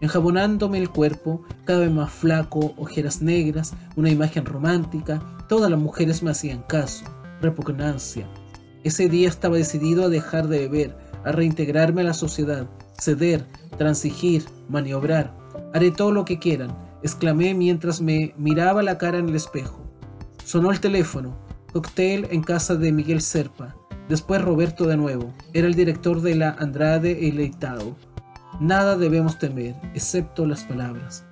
Enjabonándome 0.00 0.78
el 0.78 0.90
cuerpo, 0.90 1.42
cada 1.64 1.80
vez 1.80 1.90
más 1.90 2.10
flaco, 2.10 2.74
ojeras 2.76 3.22
negras, 3.22 3.74
una 3.96 4.10
imagen 4.10 4.44
romántica, 4.44 5.22
todas 5.48 5.70
las 5.70 5.80
mujeres 5.80 6.22
me 6.22 6.30
hacían 6.30 6.62
caso. 6.62 7.04
Repugnancia, 7.40 8.26
ese 8.84 9.08
día 9.08 9.28
estaba 9.28 9.56
decidido 9.56 10.04
a 10.04 10.08
dejar 10.08 10.48
de 10.48 10.68
beber, 10.68 10.96
a 11.24 11.32
reintegrarme 11.32 12.02
a 12.02 12.04
la 12.04 12.14
sociedad, 12.14 12.68
ceder, 13.00 13.44
transigir, 13.78 14.44
maniobrar. 14.68 15.34
Haré 15.74 15.90
todo 15.90 16.12
lo 16.12 16.24
que 16.24 16.38
quieran, 16.38 16.76
exclamé 17.02 17.54
mientras 17.54 18.00
me 18.00 18.34
miraba 18.36 18.82
la 18.82 18.98
cara 18.98 19.18
en 19.18 19.28
el 19.28 19.34
espejo. 19.34 19.86
Sonó 20.44 20.70
el 20.70 20.78
teléfono. 20.80 21.36
Cóctel 21.72 22.28
en 22.30 22.42
casa 22.42 22.76
de 22.76 22.92
Miguel 22.92 23.20
Serpa. 23.20 23.74
Después 24.08 24.40
Roberto 24.40 24.86
de 24.86 24.96
nuevo. 24.96 25.34
Era 25.52 25.66
el 25.66 25.74
director 25.74 26.22
de 26.22 26.36
la 26.36 26.50
Andrade 26.50 27.18
Leitao. 27.32 27.96
Nada 28.60 28.96
debemos 28.96 29.38
temer, 29.38 29.74
excepto 29.94 30.46
las 30.46 30.64
palabras. 30.64 31.24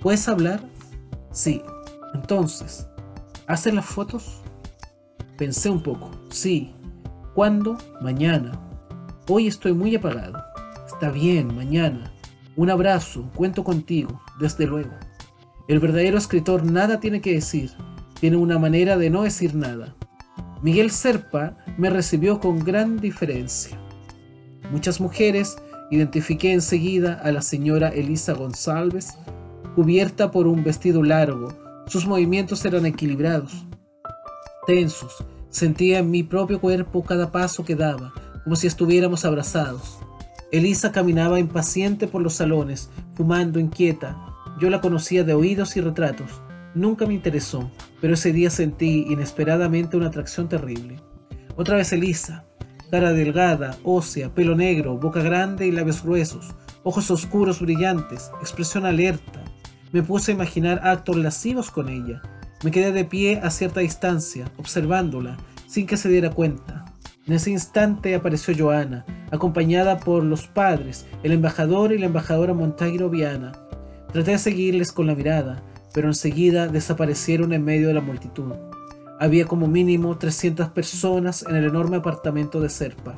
¿Puedes 0.00 0.28
hablar? 0.28 0.60
Sí. 1.32 1.62
Entonces, 2.14 2.86
¿hacen 3.46 3.76
las 3.76 3.86
fotos? 3.86 4.42
Pensé 5.36 5.70
un 5.70 5.82
poco. 5.82 6.10
Sí, 6.30 6.74
¿Cuándo? 7.34 7.78
Mañana. 8.00 8.52
Hoy 9.28 9.46
estoy 9.46 9.72
muy 9.72 9.94
apagado. 9.94 10.42
Está 10.86 11.10
bien, 11.10 11.54
mañana. 11.54 12.12
Un 12.56 12.70
abrazo, 12.70 13.30
cuento 13.36 13.62
contigo, 13.62 14.20
desde 14.40 14.66
luego. 14.66 14.90
El 15.68 15.78
verdadero 15.78 16.18
escritor 16.18 16.64
nada 16.64 16.98
tiene 16.98 17.20
que 17.20 17.32
decir, 17.32 17.70
tiene 18.18 18.36
una 18.36 18.58
manera 18.58 18.96
de 18.96 19.10
no 19.10 19.22
decir 19.22 19.54
nada. 19.54 19.94
Miguel 20.60 20.90
Serpa 20.90 21.56
me 21.78 21.88
recibió 21.88 22.40
con 22.40 22.58
gran 22.58 22.98
diferencia. 22.98 23.78
Muchas 24.72 25.00
mujeres 25.00 25.56
identifiqué 25.90 26.52
enseguida 26.52 27.14
a 27.22 27.32
la 27.32 27.42
señora 27.42 27.88
Elisa 27.88 28.32
González, 28.34 29.18
cubierta 29.74 30.30
por 30.30 30.46
un 30.46 30.64
vestido 30.64 31.02
largo. 31.02 31.52
Sus 31.86 32.06
movimientos 32.06 32.64
eran 32.64 32.86
equilibrados, 32.86 33.66
tensos, 34.66 35.24
Sentía 35.50 35.98
en 35.98 36.12
mi 36.12 36.22
propio 36.22 36.60
cuerpo 36.60 37.02
cada 37.02 37.32
paso 37.32 37.64
que 37.64 37.74
daba, 37.74 38.12
como 38.44 38.54
si 38.54 38.68
estuviéramos 38.68 39.24
abrazados. 39.24 39.98
Elisa 40.52 40.92
caminaba 40.92 41.40
impaciente 41.40 42.06
por 42.06 42.22
los 42.22 42.34
salones, 42.34 42.88
fumando 43.14 43.58
inquieta. 43.58 44.16
Yo 44.60 44.70
la 44.70 44.80
conocía 44.80 45.24
de 45.24 45.34
oídos 45.34 45.76
y 45.76 45.80
retratos. 45.80 46.40
Nunca 46.76 47.04
me 47.04 47.14
interesó, 47.14 47.68
pero 48.00 48.14
ese 48.14 48.32
día 48.32 48.48
sentí 48.48 49.06
inesperadamente 49.08 49.96
una 49.96 50.06
atracción 50.06 50.48
terrible. 50.48 51.00
Otra 51.56 51.76
vez 51.76 51.92
Elisa, 51.92 52.44
cara 52.90 53.12
delgada, 53.12 53.76
ósea, 53.84 54.34
pelo 54.34 54.56
negro, 54.56 54.98
boca 54.98 55.22
grande 55.22 55.66
y 55.66 55.70
labios 55.70 56.02
gruesos, 56.02 56.54
ojos 56.82 57.10
oscuros 57.10 57.60
brillantes, 57.60 58.30
expresión 58.40 58.84
alerta. 58.84 59.44
Me 59.92 60.02
puse 60.02 60.32
a 60.32 60.34
imaginar 60.34 60.80
actos 60.82 61.16
lascivos 61.16 61.70
con 61.70 61.88
ella. 61.88 62.20
Me 62.64 62.70
quedé 62.70 62.92
de 62.92 63.04
pie 63.04 63.40
a 63.42 63.50
cierta 63.50 63.80
distancia, 63.80 64.50
observándola, 64.56 65.36
sin 65.66 65.86
que 65.86 65.96
se 65.96 66.08
diera 66.08 66.30
cuenta. 66.30 66.84
En 67.26 67.34
ese 67.34 67.50
instante 67.50 68.14
apareció 68.14 68.54
Joana, 68.56 69.04
acompañada 69.30 69.98
por 69.98 70.24
los 70.24 70.48
padres, 70.48 71.06
el 71.22 71.32
embajador 71.32 71.92
y 71.92 71.98
la 71.98 72.06
embajadora 72.06 72.54
Montaguero 72.54 73.08
Viana. 73.08 73.52
Traté 74.12 74.32
de 74.32 74.38
seguirles 74.38 74.90
con 74.90 75.06
la 75.06 75.14
mirada, 75.14 75.62
pero 75.94 76.08
enseguida 76.08 76.66
desaparecieron 76.66 77.52
en 77.52 77.64
medio 77.64 77.88
de 77.88 77.94
la 77.94 78.00
multitud. 78.00 78.52
Había 79.20 79.44
como 79.44 79.68
mínimo 79.68 80.16
300 80.16 80.70
personas 80.70 81.44
en 81.46 81.54
el 81.54 81.66
enorme 81.66 81.98
apartamento 81.98 82.58
de 82.58 82.70
Serpa. 82.70 83.14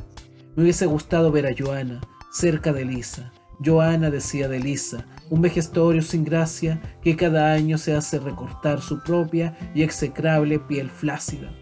Me 0.56 0.64
hubiese 0.64 0.84
gustado 0.86 1.30
ver 1.30 1.46
a 1.46 1.54
Joana, 1.56 2.00
cerca 2.32 2.72
de 2.72 2.84
Lisa. 2.84 3.32
Joana 3.64 4.10
decía 4.10 4.48
de 4.48 4.58
Lisa, 4.58 5.06
un 5.30 5.42
vejestorio 5.42 6.02
sin 6.02 6.24
gracia 6.24 6.82
que 7.02 7.14
cada 7.14 7.52
año 7.52 7.78
se 7.78 7.94
hace 7.94 8.18
recortar 8.18 8.82
su 8.82 9.00
propia 9.04 9.56
y 9.76 9.82
execrable 9.82 10.58
piel 10.58 10.90
flácida. 10.90 11.52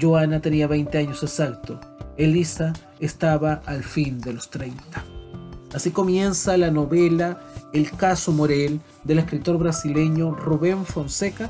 Joana 0.00 0.40
tenía 0.40 0.66
20 0.66 0.98
años 0.98 1.22
exacto, 1.22 1.78
Elisa 2.16 2.72
estaba 2.98 3.62
al 3.64 3.84
fin 3.84 4.20
de 4.20 4.32
los 4.32 4.50
30. 4.50 5.04
Así 5.72 5.92
comienza 5.92 6.56
la 6.56 6.72
novela 6.72 7.38
El 7.72 7.92
caso 7.92 8.32
Morel 8.32 8.80
del 9.04 9.20
escritor 9.20 9.56
brasileño 9.56 10.34
Rubén 10.34 10.84
Fonseca, 10.84 11.48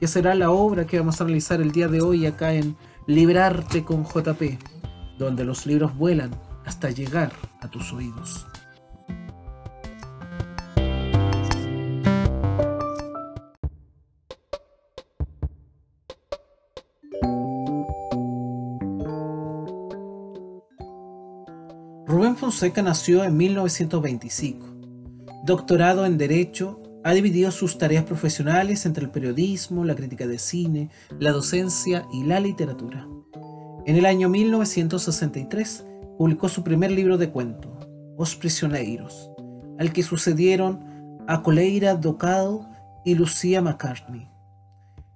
que 0.00 0.08
será 0.08 0.34
la 0.34 0.50
obra 0.50 0.86
que 0.86 0.98
vamos 0.98 1.20
a 1.20 1.24
analizar 1.24 1.60
el 1.60 1.72
día 1.72 1.86
de 1.86 2.00
hoy 2.00 2.24
acá 2.24 2.54
en 2.54 2.74
Librarte 3.06 3.84
con 3.84 4.04
JP, 4.04 4.58
donde 5.18 5.44
los 5.44 5.66
libros 5.66 5.94
vuelan 5.96 6.30
hasta 6.64 6.90
llegar 6.90 7.32
a 7.60 7.68
tus 7.68 7.92
oídos. 7.92 8.46
Rubén 22.06 22.36
Fonseca 22.36 22.82
nació 22.82 23.22
en 23.22 23.36
1925. 23.36 24.66
Doctorado 25.44 26.06
en 26.06 26.16
Derecho, 26.16 26.79
ha 27.02 27.12
dividido 27.12 27.50
sus 27.50 27.78
tareas 27.78 28.04
profesionales 28.04 28.84
entre 28.84 29.04
el 29.04 29.10
periodismo, 29.10 29.84
la 29.84 29.94
crítica 29.94 30.26
de 30.26 30.38
cine, 30.38 30.90
la 31.18 31.32
docencia 31.32 32.06
y 32.12 32.24
la 32.24 32.40
literatura. 32.40 33.08
En 33.86 33.96
el 33.96 34.06
año 34.06 34.28
1963 34.28 35.86
publicó 36.18 36.48
su 36.48 36.62
primer 36.62 36.90
libro 36.90 37.16
de 37.16 37.30
cuento, 37.30 37.78
Os 38.16 38.36
Prisioneiros, 38.36 39.30
al 39.78 39.92
que 39.92 40.02
sucedieron 40.02 40.80
a 41.26 41.42
Coleira 41.42 41.94
Docado 41.94 42.68
y 43.04 43.14
Lucía 43.14 43.62
McCartney. 43.62 44.28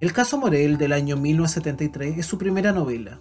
El 0.01 0.13
caso 0.13 0.39
Morel 0.39 0.79
del 0.79 0.93
año 0.93 1.17
1973 1.17 2.19
es 2.19 2.27
su 2.27 2.39
primera 2.39 2.73
novela 2.73 3.21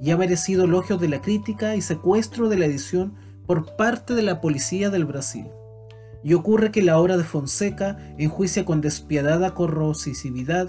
y 0.00 0.10
ha 0.10 0.16
merecido 0.16 0.64
elogios 0.64 1.00
de 1.00 1.08
la 1.08 1.20
crítica 1.20 1.76
y 1.76 1.82
secuestro 1.82 2.48
de 2.48 2.56
la 2.56 2.66
edición 2.66 3.14
por 3.46 3.76
parte 3.76 4.14
de 4.14 4.22
la 4.22 4.40
policía 4.40 4.90
del 4.90 5.04
Brasil. 5.04 5.46
Y 6.24 6.34
ocurre 6.34 6.70
que 6.70 6.82
la 6.82 6.98
obra 6.98 7.16
de 7.16 7.24
Fonseca 7.24 7.96
enjuicia 8.18 8.64
con 8.64 8.80
despiadada 8.80 9.54
corrosividad 9.54 10.68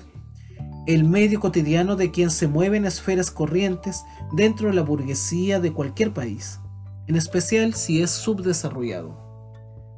el 0.85 1.03
medio 1.03 1.39
cotidiano 1.39 1.95
de 1.95 2.09
quien 2.09 2.31
se 2.31 2.47
mueve 2.47 2.77
en 2.77 2.85
esferas 2.85 3.29
corrientes 3.29 4.05
dentro 4.31 4.69
de 4.69 4.73
la 4.73 4.81
burguesía 4.81 5.59
de 5.59 5.71
cualquier 5.71 6.13
país, 6.13 6.59
en 7.05 7.15
especial 7.15 7.75
si 7.75 8.01
es 8.01 8.09
subdesarrollado. 8.09 9.15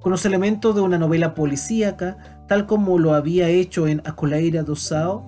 Con 0.02 0.12
los 0.12 0.26
elementos 0.26 0.76
de 0.76 0.82
una 0.82 0.98
novela 0.98 1.34
policíaca, 1.34 2.44
tal 2.48 2.66
como 2.66 3.00
lo 3.00 3.14
había 3.14 3.48
hecho 3.48 3.88
en 3.88 4.02
Acoleira 4.04 4.64
do 4.64 4.76
Sao, 4.76 5.24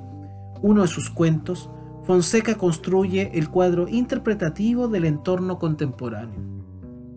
uno 0.62 0.82
de 0.82 0.88
sus 0.90 1.10
cuentos, 1.10 1.70
Fonseca 2.04 2.56
construye 2.56 3.32
el 3.34 3.50
cuadro 3.50 3.88
interpretativo 3.88 4.90
del 4.90 5.06
entorno 5.06 5.60
contemporáneo. 5.60 6.42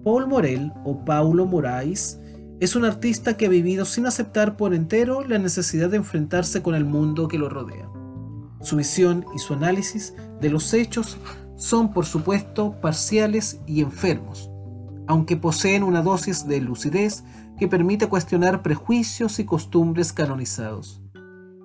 Paul 0.04 0.28
Morel 0.28 0.72
o 0.84 1.04
Paulo 1.04 1.46
Moraes 1.46 2.20
es 2.58 2.74
un 2.74 2.84
artista 2.84 3.36
que 3.36 3.46
ha 3.46 3.50
vivido 3.50 3.84
sin 3.84 4.06
aceptar 4.06 4.56
por 4.56 4.72
entero 4.72 5.22
la 5.22 5.38
necesidad 5.38 5.90
de 5.90 5.98
enfrentarse 5.98 6.62
con 6.62 6.74
el 6.74 6.84
mundo 6.84 7.28
que 7.28 7.38
lo 7.38 7.50
rodea. 7.50 7.88
Su 8.62 8.76
visión 8.76 9.26
y 9.34 9.38
su 9.38 9.52
análisis 9.52 10.14
de 10.40 10.48
los 10.48 10.72
hechos 10.72 11.18
son 11.56 11.92
por 11.92 12.06
supuesto 12.06 12.80
parciales 12.80 13.60
y 13.66 13.82
enfermos, 13.82 14.50
aunque 15.06 15.36
poseen 15.36 15.82
una 15.82 16.00
dosis 16.00 16.46
de 16.46 16.60
lucidez 16.60 17.24
que 17.58 17.68
permite 17.68 18.08
cuestionar 18.08 18.62
prejuicios 18.62 19.38
y 19.38 19.44
costumbres 19.44 20.12
canonizados. 20.12 21.02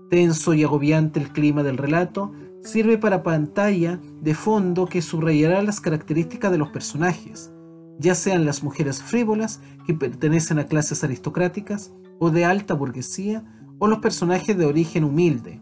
Tenso 0.10 0.54
y 0.54 0.64
agobiante 0.64 1.22
el 1.22 1.32
clima 1.32 1.64
del 1.64 1.78
relato 1.78 2.34
sirve 2.64 2.98
para 2.98 3.24
pantalla 3.24 4.00
de 4.22 4.36
fondo 4.36 4.86
que 4.86 5.02
subrayará 5.02 5.62
las 5.62 5.80
características 5.80 6.52
de 6.52 6.58
los 6.58 6.70
personajes, 6.70 7.52
ya 8.00 8.16
sean 8.16 8.46
las 8.46 8.64
mujeres 8.64 9.02
frívolas 9.02 9.62
que 9.86 9.94
pertenecen 9.94 10.60
a 10.60 10.66
clases 10.66 11.04
aristocráticas 11.04 11.92
o 12.20 12.30
de 12.30 12.46
alta 12.46 12.74
burguesía, 12.74 13.44
o 13.80 13.88
los 13.88 14.00
personajes 14.00 14.56
de 14.56 14.66
origen 14.66 15.04
humilde. 15.04 15.60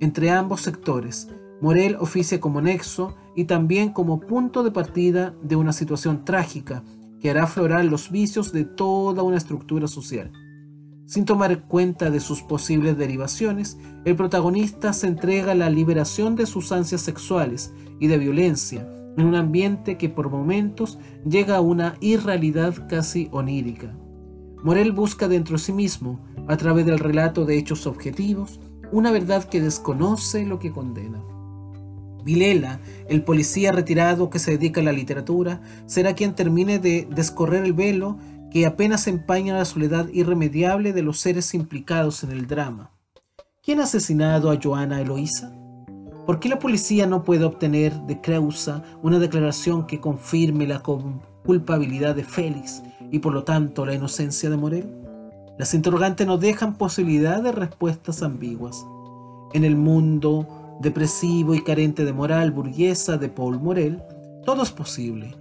Entre 0.00 0.30
ambos 0.30 0.62
sectores, 0.62 1.28
Morel 1.60 1.96
oficia 2.00 2.40
como 2.40 2.60
nexo 2.60 3.14
y 3.36 3.44
también 3.44 3.92
como 3.92 4.18
punto 4.18 4.64
de 4.64 4.72
partida 4.72 5.34
de 5.42 5.54
una 5.54 5.72
situación 5.72 6.24
trágica 6.24 6.82
que 7.20 7.30
hará 7.30 7.44
aflorar 7.44 7.84
los 7.84 8.10
vicios 8.10 8.52
de 8.52 8.64
toda 8.64 9.22
una 9.22 9.36
estructura 9.36 9.86
social. 9.86 10.32
Sin 11.06 11.24
tomar 11.24 11.66
cuenta 11.68 12.10
de 12.10 12.18
sus 12.18 12.42
posibles 12.42 12.98
derivaciones, 12.98 13.78
el 14.04 14.16
protagonista 14.16 14.92
se 14.92 15.06
entrega 15.06 15.52
a 15.52 15.56
la 15.56 15.70
liberación 15.70 16.34
de 16.34 16.46
sus 16.46 16.72
ansias 16.72 17.02
sexuales 17.02 17.72
y 18.00 18.08
de 18.08 18.18
violencia 18.18 18.88
en 19.16 19.26
un 19.26 19.34
ambiente 19.34 19.96
que 19.96 20.08
por 20.08 20.30
momentos 20.30 20.98
llega 21.28 21.56
a 21.56 21.60
una 21.60 21.96
irrealidad 22.00 22.88
casi 22.88 23.28
onírica. 23.32 23.96
Morel 24.62 24.92
busca 24.92 25.28
dentro 25.28 25.56
de 25.56 25.62
sí 25.62 25.72
mismo, 25.72 26.20
a 26.46 26.56
través 26.56 26.84
del 26.86 26.98
relato 26.98 27.44
de 27.44 27.58
hechos 27.58 27.86
objetivos, 27.86 28.60
una 28.92 29.10
verdad 29.10 29.44
que 29.44 29.60
desconoce 29.60 30.44
lo 30.44 30.58
que 30.58 30.72
condena. 30.72 31.22
Vilela, 32.24 32.80
el 33.08 33.22
policía 33.22 33.72
retirado 33.72 34.28
que 34.28 34.38
se 34.38 34.52
dedica 34.52 34.80
a 34.80 34.84
la 34.84 34.92
literatura, 34.92 35.62
será 35.86 36.14
quien 36.14 36.34
termine 36.34 36.78
de 36.78 37.08
descorrer 37.10 37.64
el 37.64 37.72
velo 37.72 38.18
que 38.50 38.66
apenas 38.66 39.06
empaña 39.06 39.56
la 39.56 39.64
soledad 39.64 40.08
irremediable 40.12 40.92
de 40.92 41.02
los 41.02 41.20
seres 41.20 41.54
implicados 41.54 42.24
en 42.24 42.32
el 42.32 42.46
drama. 42.46 42.90
¿Quién 43.62 43.80
ha 43.80 43.84
asesinado 43.84 44.50
a 44.50 44.58
Joana 44.60 45.00
Eloísa? 45.00 45.59
¿Por 46.26 46.38
qué 46.38 46.48
la 46.48 46.58
policía 46.58 47.06
no 47.06 47.24
puede 47.24 47.44
obtener 47.44 47.92
de 48.02 48.20
Creusa 48.20 48.82
una 49.02 49.18
declaración 49.18 49.86
que 49.86 50.00
confirme 50.00 50.66
la 50.66 50.82
culpabilidad 51.44 52.14
de 52.14 52.24
Félix 52.24 52.82
y 53.10 53.18
por 53.18 53.32
lo 53.32 53.42
tanto 53.42 53.86
la 53.86 53.94
inocencia 53.94 54.50
de 54.50 54.56
Morel? 54.56 54.94
Las 55.58 55.74
interrogantes 55.74 56.26
no 56.26 56.38
dejan 56.38 56.76
posibilidad 56.76 57.42
de 57.42 57.52
respuestas 57.52 58.22
ambiguas. 58.22 58.86
En 59.52 59.64
el 59.64 59.76
mundo 59.76 60.78
depresivo 60.80 61.54
y 61.54 61.62
carente 61.62 62.04
de 62.04 62.12
moral 62.12 62.52
burguesa 62.52 63.16
de 63.16 63.28
Paul 63.28 63.60
Morel, 63.60 64.02
todo 64.44 64.62
es 64.62 64.70
posible 64.70 65.36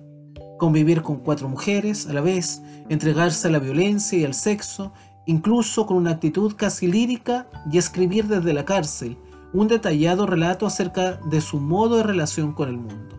convivir 0.58 1.02
con 1.02 1.18
cuatro 1.18 1.48
mujeres 1.48 2.08
a 2.08 2.14
la 2.14 2.22
vez, 2.22 2.62
entregarse 2.90 3.48
a 3.48 3.52
la 3.52 3.60
violencia 3.60 4.20
y 4.20 4.26
al 4.26 4.34
sexo, 4.34 4.92
incluso 5.26 5.86
con 5.86 5.98
una 5.98 6.12
actitud 6.12 6.54
casi 6.56 6.86
lírica 6.88 7.48
y 7.72 7.78
escribir 7.78 8.28
desde 8.28 8.54
la 8.54 8.66
cárcel 8.66 9.18
un 9.54 9.68
detallado 9.68 10.26
relato 10.26 10.66
acerca 10.66 11.20
de 11.30 11.42
su 11.42 11.60
modo 11.60 11.98
de 11.98 12.04
relación 12.04 12.54
con 12.54 12.70
el 12.70 12.78
mundo. 12.78 13.18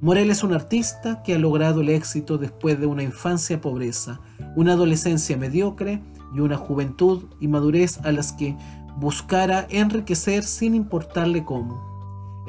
Morel 0.00 0.30
es 0.30 0.42
un 0.42 0.52
artista 0.52 1.22
que 1.22 1.34
ha 1.34 1.38
logrado 1.38 1.80
el 1.80 1.88
éxito 1.88 2.36
después 2.36 2.80
de 2.80 2.86
una 2.86 3.04
infancia 3.04 3.60
pobreza, 3.60 4.20
una 4.56 4.72
adolescencia 4.72 5.36
mediocre 5.36 6.02
y 6.34 6.40
una 6.40 6.56
juventud 6.56 7.26
y 7.38 7.46
madurez 7.46 8.00
a 8.02 8.10
las 8.10 8.32
que 8.32 8.56
buscara 8.96 9.66
enriquecer 9.70 10.42
sin 10.42 10.74
importarle 10.74 11.44
cómo. 11.44 11.92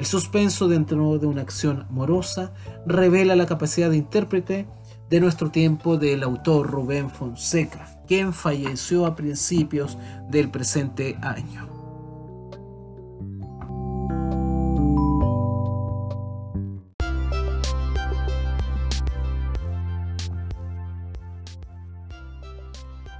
El 0.00 0.06
suspenso 0.06 0.66
dentro 0.66 1.18
de 1.18 1.26
una 1.26 1.42
acción 1.42 1.86
morosa 1.90 2.52
revela 2.86 3.36
la 3.36 3.46
capacidad 3.46 3.90
de 3.90 3.98
intérprete 3.98 4.66
de 5.08 5.20
nuestro 5.20 5.50
tiempo 5.50 5.96
del 5.96 6.24
autor 6.24 6.68
Rubén 6.68 7.08
Fonseca, 7.08 8.02
quien 8.08 8.32
falleció 8.32 9.06
a 9.06 9.14
principios 9.14 9.96
del 10.28 10.50
presente 10.50 11.16
año. 11.22 11.73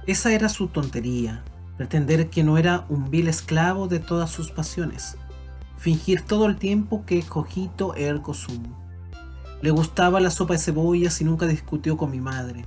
Esa 0.07 0.33
era 0.33 0.49
su 0.49 0.67
tontería, 0.67 1.43
pretender 1.77 2.29
que 2.29 2.43
no 2.43 2.57
era 2.57 2.85
un 2.89 3.09
vil 3.09 3.27
esclavo 3.27 3.87
de 3.87 3.99
todas 3.99 4.29
sus 4.29 4.51
pasiones 4.51 5.17
fingir 5.85 6.21
todo 6.21 6.47
el 6.47 6.57
tiempo 6.57 7.05
que 7.05 7.21
cogito 7.21 7.93
ergo 7.93 8.33
sum. 8.33 8.63
Le 9.61 9.69
gustaba 9.69 10.19
la 10.19 10.31
sopa 10.31 10.53
de 10.53 10.59
cebollas 10.59 11.21
y 11.21 11.25
nunca 11.25 11.45
discutió 11.45 11.95
con 11.95 12.09
mi 12.09 12.19
madre. 12.19 12.65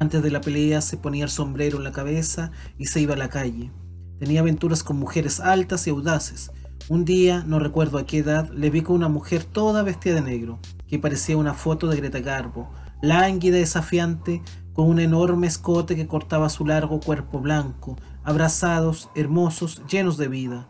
Antes 0.00 0.22
de 0.22 0.30
la 0.30 0.42
pelea 0.42 0.82
se 0.82 0.98
ponía 0.98 1.24
el 1.24 1.30
sombrero 1.30 1.78
en 1.78 1.84
la 1.84 1.92
cabeza 1.92 2.50
y 2.76 2.84
se 2.84 3.00
iba 3.00 3.14
a 3.14 3.16
la 3.18 3.30
calle. 3.30 3.72
Tenía 4.18 4.40
aventuras 4.40 4.82
con 4.82 4.98
mujeres 4.98 5.40
altas 5.40 5.86
y 5.86 5.90
audaces. 5.90 6.50
Un 6.88 7.06
día, 7.06 7.42
no 7.46 7.58
recuerdo 7.58 7.96
a 7.96 8.04
qué 8.04 8.18
edad, 8.18 8.50
le 8.50 8.68
vi 8.68 8.82
con 8.82 8.96
una 8.96 9.08
mujer 9.08 9.44
toda 9.44 9.82
vestida 9.82 10.16
de 10.16 10.20
negro, 10.20 10.58
que 10.86 10.98
parecía 10.98 11.38
una 11.38 11.54
foto 11.54 11.88
de 11.88 11.96
Greta 11.96 12.20
Garbo, 12.20 12.70
lánguida 13.00 13.56
y 13.56 13.60
desafiante, 13.60 14.42
con 14.72 14.88
un 14.88 15.00
enorme 15.00 15.46
escote 15.46 15.96
que 15.96 16.06
cortaba 16.06 16.48
su 16.48 16.64
largo 16.64 17.00
cuerpo 17.00 17.40
blanco, 17.40 17.96
abrazados, 18.24 19.10
hermosos, 19.14 19.82
llenos 19.88 20.16
de 20.16 20.28
vida. 20.28 20.68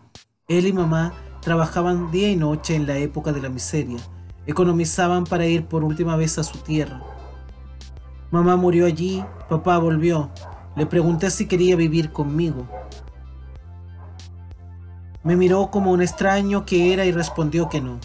Él 0.49 0.66
y 0.66 0.73
mamá 0.73 1.12
trabajaban 1.40 2.11
día 2.11 2.30
y 2.30 2.37
noche 2.37 2.75
en 2.75 2.87
la 2.87 2.97
época 2.99 3.32
de 3.32 3.42
la 3.42 3.49
miseria, 3.49 3.99
economizaban 4.47 5.25
para 5.25 5.47
ir 5.47 5.66
por 5.66 5.85
última 5.85 6.16
vez 6.16 6.38
a 6.38 6.44
su 6.44 6.58
tierra. 6.58 7.02
Mamá 8.30 8.56
murió 8.56 8.87
allí, 8.87 9.25
papá 9.49 9.78
volvió. 9.78 10.30
Le 10.76 10.87
pregunté 10.87 11.30
si 11.30 11.47
quería 11.47 11.76
vivir 11.76 12.12
conmigo. 12.12 12.66
Me 15.23 15.37
miró 15.37 15.70
como 15.70 15.90
un 15.92 16.00
extraño 16.00 16.64
que 16.64 16.92
era 16.92 17.04
y 17.04 17.12
respondió 17.12 17.68
que 17.68 17.80
no. 17.80 17.99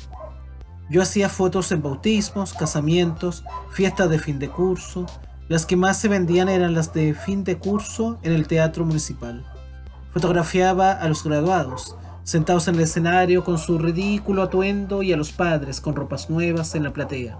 Yo 0.89 1.01
hacía 1.01 1.29
fotos 1.29 1.71
en 1.71 1.81
bautismos, 1.81 2.53
casamientos, 2.53 3.43
fiestas 3.71 4.09
de 4.09 4.19
fin 4.19 4.39
de 4.39 4.49
curso. 4.49 5.05
Las 5.47 5.65
que 5.65 5.75
más 5.75 5.97
se 5.99 6.07
vendían 6.07 6.49
eran 6.49 6.73
las 6.73 6.93
de 6.93 7.13
fin 7.13 7.43
de 7.43 7.57
curso 7.57 8.19
en 8.23 8.33
el 8.33 8.47
teatro 8.47 8.85
municipal. 8.85 9.45
Fotografiaba 10.11 10.91
a 10.91 11.07
los 11.07 11.23
graduados, 11.23 11.95
sentados 12.23 12.67
en 12.67 12.75
el 12.75 12.81
escenario 12.81 13.43
con 13.43 13.57
su 13.57 13.77
ridículo 13.77 14.43
atuendo 14.43 15.03
y 15.03 15.11
a 15.13 15.17
los 15.17 15.31
padres 15.31 15.81
con 15.81 15.95
ropas 15.95 16.29
nuevas 16.29 16.75
en 16.75 16.83
la 16.83 16.93
platea. 16.93 17.37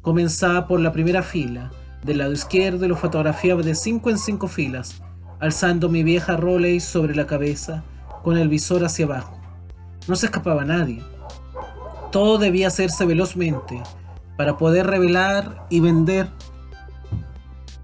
Comenzaba 0.00 0.66
por 0.66 0.80
la 0.80 0.92
primera 0.92 1.22
fila, 1.22 1.70
del 2.04 2.18
lado 2.18 2.32
izquierdo 2.32 2.84
y 2.84 2.88
lo 2.88 2.96
fotografiaba 2.96 3.62
de 3.62 3.74
cinco 3.74 4.10
en 4.10 4.18
cinco 4.18 4.48
filas, 4.48 5.02
alzando 5.40 5.88
mi 5.88 6.02
vieja 6.02 6.36
Rolex 6.36 6.84
sobre 6.84 7.14
la 7.14 7.26
cabeza 7.26 7.84
con 8.22 8.36
el 8.36 8.48
visor 8.48 8.84
hacia 8.84 9.04
abajo. 9.04 9.38
No 10.06 10.16
se 10.16 10.26
escapaba 10.26 10.64
nadie. 10.64 11.02
Todo 12.10 12.38
debía 12.38 12.68
hacerse 12.68 13.04
velozmente 13.04 13.82
para 14.36 14.56
poder 14.56 14.86
revelar 14.86 15.66
y 15.68 15.80
vender 15.80 16.28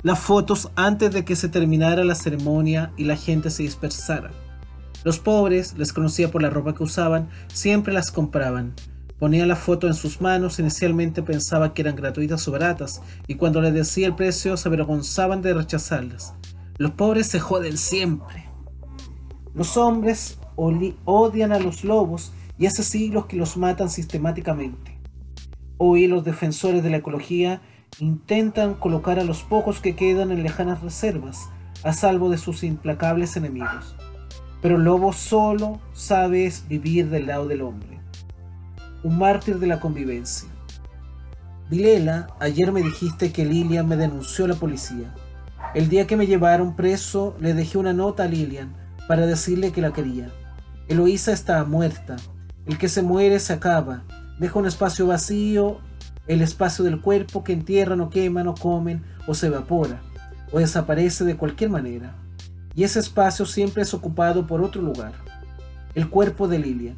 las 0.02 0.18
fotos 0.18 0.70
antes 0.76 1.12
de 1.12 1.24
que 1.24 1.36
se 1.36 1.48
terminara 1.48 2.04
la 2.04 2.14
ceremonia 2.14 2.92
y 2.96 3.04
la 3.04 3.16
gente 3.16 3.50
se 3.50 3.62
dispersara. 3.62 4.30
Los 5.02 5.18
pobres, 5.18 5.76
les 5.76 5.92
conocía 5.92 6.30
por 6.30 6.42
la 6.42 6.50
ropa 6.50 6.74
que 6.74 6.82
usaban, 6.82 7.28
siempre 7.48 7.92
las 7.92 8.10
compraban. 8.10 8.74
Ponía 9.18 9.46
la 9.46 9.56
foto 9.56 9.86
en 9.86 9.94
sus 9.94 10.20
manos, 10.20 10.58
inicialmente 10.58 11.22
pensaba 11.22 11.74
que 11.74 11.82
eran 11.82 11.96
gratuitas 11.96 12.46
o 12.48 12.52
baratas, 12.52 13.02
y 13.26 13.34
cuando 13.34 13.60
le 13.60 13.72
decía 13.72 14.06
el 14.06 14.14
precio 14.14 14.56
se 14.56 14.68
avergonzaban 14.68 15.42
de 15.42 15.54
rechazarlas. 15.54 16.34
Los 16.78 16.92
pobres 16.92 17.26
se 17.26 17.40
joden 17.40 17.76
siempre. 17.76 18.48
Los 19.54 19.76
hombres 19.76 20.38
odian 20.56 21.52
a 21.52 21.58
los 21.58 21.84
lobos 21.84 22.32
y 22.58 22.66
hace 22.66 22.82
siglos 22.82 23.26
que 23.26 23.37
los 23.37 23.56
matan 23.56 23.90
sistemáticamente. 23.90 24.99
Hoy 25.78 26.06
los 26.06 26.25
defensores 26.25 26.82
de 26.82 26.90
la 26.90 26.99
ecología 26.99 27.61
intentan 27.99 28.75
colocar 28.75 29.18
a 29.18 29.25
los 29.25 29.42
pocos 29.42 29.80
que 29.80 29.96
quedan 29.96 30.30
en 30.30 30.42
lejanas 30.42 30.82
reservas, 30.82 31.49
a 31.82 31.92
salvo 31.92 32.30
de 32.30 32.38
sus 32.38 32.64
implacables 32.64 33.37
enemigos. 33.37 33.96
Pero 34.62 34.76
el 34.76 34.84
lobo 34.84 35.12
solo 35.12 35.80
sabe 35.92 36.50
vivir 36.68 37.11
del 37.11 37.26
lado 37.26 37.46
del 37.46 37.62
hombre. 37.62 38.00
Un 39.02 39.18
mártir 39.18 39.58
de 39.58 39.66
la 39.66 39.80
convivencia. 39.80 40.49
Vilela, 41.68 42.28
ayer 42.40 42.73
me 42.73 42.82
dijiste 42.82 43.32
que 43.32 43.44
Lilian 43.44 43.88
me 43.88 43.96
denunció 43.96 44.44
a 44.44 44.49
la 44.49 44.54
policía. 44.54 45.14
El 45.75 45.88
día 45.88 46.06
que 46.06 46.16
me 46.16 46.26
llevaron 46.26 46.76
preso 46.76 47.37
le 47.40 47.52
dejé 47.52 47.78
una 47.78 47.92
nota 47.92 48.25
a 48.25 48.28
Lilian 48.28 48.74
para 49.09 49.26
decirle 49.26 49.72
que 49.72 49.81
la 49.81 49.92
quería. 49.92 50.31
Eloísa 50.88 51.33
estaba 51.33 51.64
muerta. 51.64 52.16
El 52.66 52.79
que 52.79 52.88
se 52.88 53.03
muere 53.03 53.38
se 53.40 53.53
acaba. 53.53 54.03
Deja 54.38 54.59
un 54.59 54.66
espacio 54.66 55.07
vacío, 55.07 55.79
el 56.27 56.40
espacio 56.40 56.85
del 56.85 57.00
cuerpo 57.00 57.44
que 57.44 57.53
entierran 57.53 58.00
o 58.00 58.11
queman 58.11 58.48
o 58.48 58.55
comen 58.55 59.03
o 59.27 59.35
se 59.35 59.48
evapora 59.48 60.00
o 60.53 60.59
desaparece 60.59 61.24
de 61.24 61.37
cualquier 61.37 61.70
manera. 61.70 62.14
Y 62.74 62.85
ese 62.85 63.00
espacio 63.00 63.46
siempre 63.46 63.83
es 63.83 63.94
ocupado 63.94 64.46
por 64.46 64.62
otro 64.62 64.83
lugar. 64.83 65.12
El 65.94 66.09
cuerpo 66.09 66.48
de 66.48 66.59
Lilian. 66.59 66.96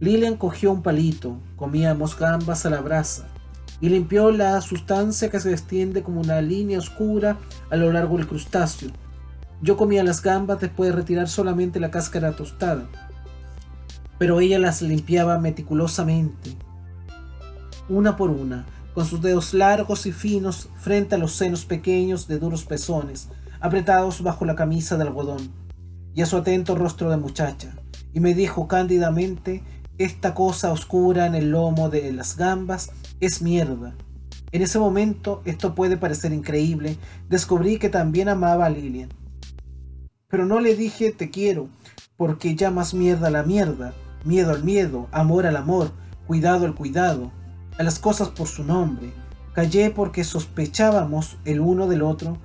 Lilian 0.00 0.36
cogió 0.36 0.72
un 0.72 0.82
palito, 0.82 1.38
comíamos 1.56 2.18
gambas 2.18 2.66
a 2.66 2.70
la 2.70 2.80
brasa 2.80 3.26
y 3.80 3.88
limpió 3.88 4.30
la 4.30 4.60
sustancia 4.60 5.30
que 5.30 5.40
se 5.40 5.52
extiende 5.52 6.02
como 6.02 6.20
una 6.20 6.40
línea 6.40 6.78
oscura 6.78 7.36
a 7.70 7.76
lo 7.76 7.92
largo 7.92 8.16
del 8.16 8.26
crustáceo 8.26 8.90
yo 9.60 9.76
comía 9.76 10.04
las 10.04 10.22
gambas 10.22 10.60
después 10.60 10.90
de 10.90 10.96
retirar 10.96 11.28
solamente 11.28 11.80
la 11.80 11.90
cáscara 11.90 12.32
tostada, 12.32 12.84
pero 14.18 14.40
ella 14.40 14.58
las 14.58 14.82
limpiaba 14.82 15.38
meticulosamente, 15.38 16.56
una 17.88 18.16
por 18.16 18.30
una, 18.30 18.66
con 18.94 19.06
sus 19.06 19.22
dedos 19.22 19.54
largos 19.54 20.06
y 20.06 20.12
finos 20.12 20.68
frente 20.76 21.14
a 21.14 21.18
los 21.18 21.32
senos 21.32 21.64
pequeños 21.64 22.26
de 22.26 22.38
duros 22.38 22.64
pezones, 22.64 23.28
apretados 23.60 24.22
bajo 24.22 24.44
la 24.44 24.56
camisa 24.56 24.96
de 24.96 25.04
algodón, 25.04 25.50
y 26.14 26.22
a 26.22 26.26
su 26.26 26.36
atento 26.36 26.74
rostro 26.74 27.10
de 27.10 27.16
muchacha, 27.16 27.74
y 28.12 28.20
me 28.20 28.34
dijo 28.34 28.66
cándidamente, 28.66 29.62
esta 29.98 30.34
cosa 30.34 30.72
oscura 30.72 31.26
en 31.26 31.34
el 31.34 31.50
lomo 31.50 31.88
de 31.88 32.12
las 32.12 32.36
gambas 32.36 32.90
es 33.20 33.42
mierda. 33.42 33.94
En 34.52 34.62
ese 34.62 34.78
momento, 34.78 35.42
esto 35.44 35.74
puede 35.74 35.96
parecer 35.96 36.32
increíble, 36.32 36.96
descubrí 37.28 37.78
que 37.78 37.88
también 37.88 38.28
amaba 38.28 38.66
a 38.66 38.70
Lilian 38.70 39.10
pero 40.28 40.44
no 40.44 40.60
le 40.60 40.76
dije 40.76 41.10
te 41.10 41.30
quiero, 41.30 41.68
porque 42.16 42.54
llamas 42.54 42.92
mierda 42.92 43.28
a 43.28 43.30
la 43.30 43.42
mierda, 43.42 43.94
miedo 44.28 44.52
al 44.52 44.62
miedo, 44.62 45.08
amor 45.10 45.46
al 45.46 45.56
amor, 45.56 45.90
cuidado 46.26 46.66
al 46.66 46.74
cuidado, 46.74 47.32
a 47.78 47.82
las 47.82 47.98
cosas 47.98 48.28
por 48.28 48.46
su 48.46 48.62
nombre. 48.62 49.10
Callé 49.54 49.90
porque 49.90 50.22
sospechábamos 50.22 51.38
el 51.46 51.60
uno 51.60 51.88
del 51.88 52.02
otro. 52.02 52.36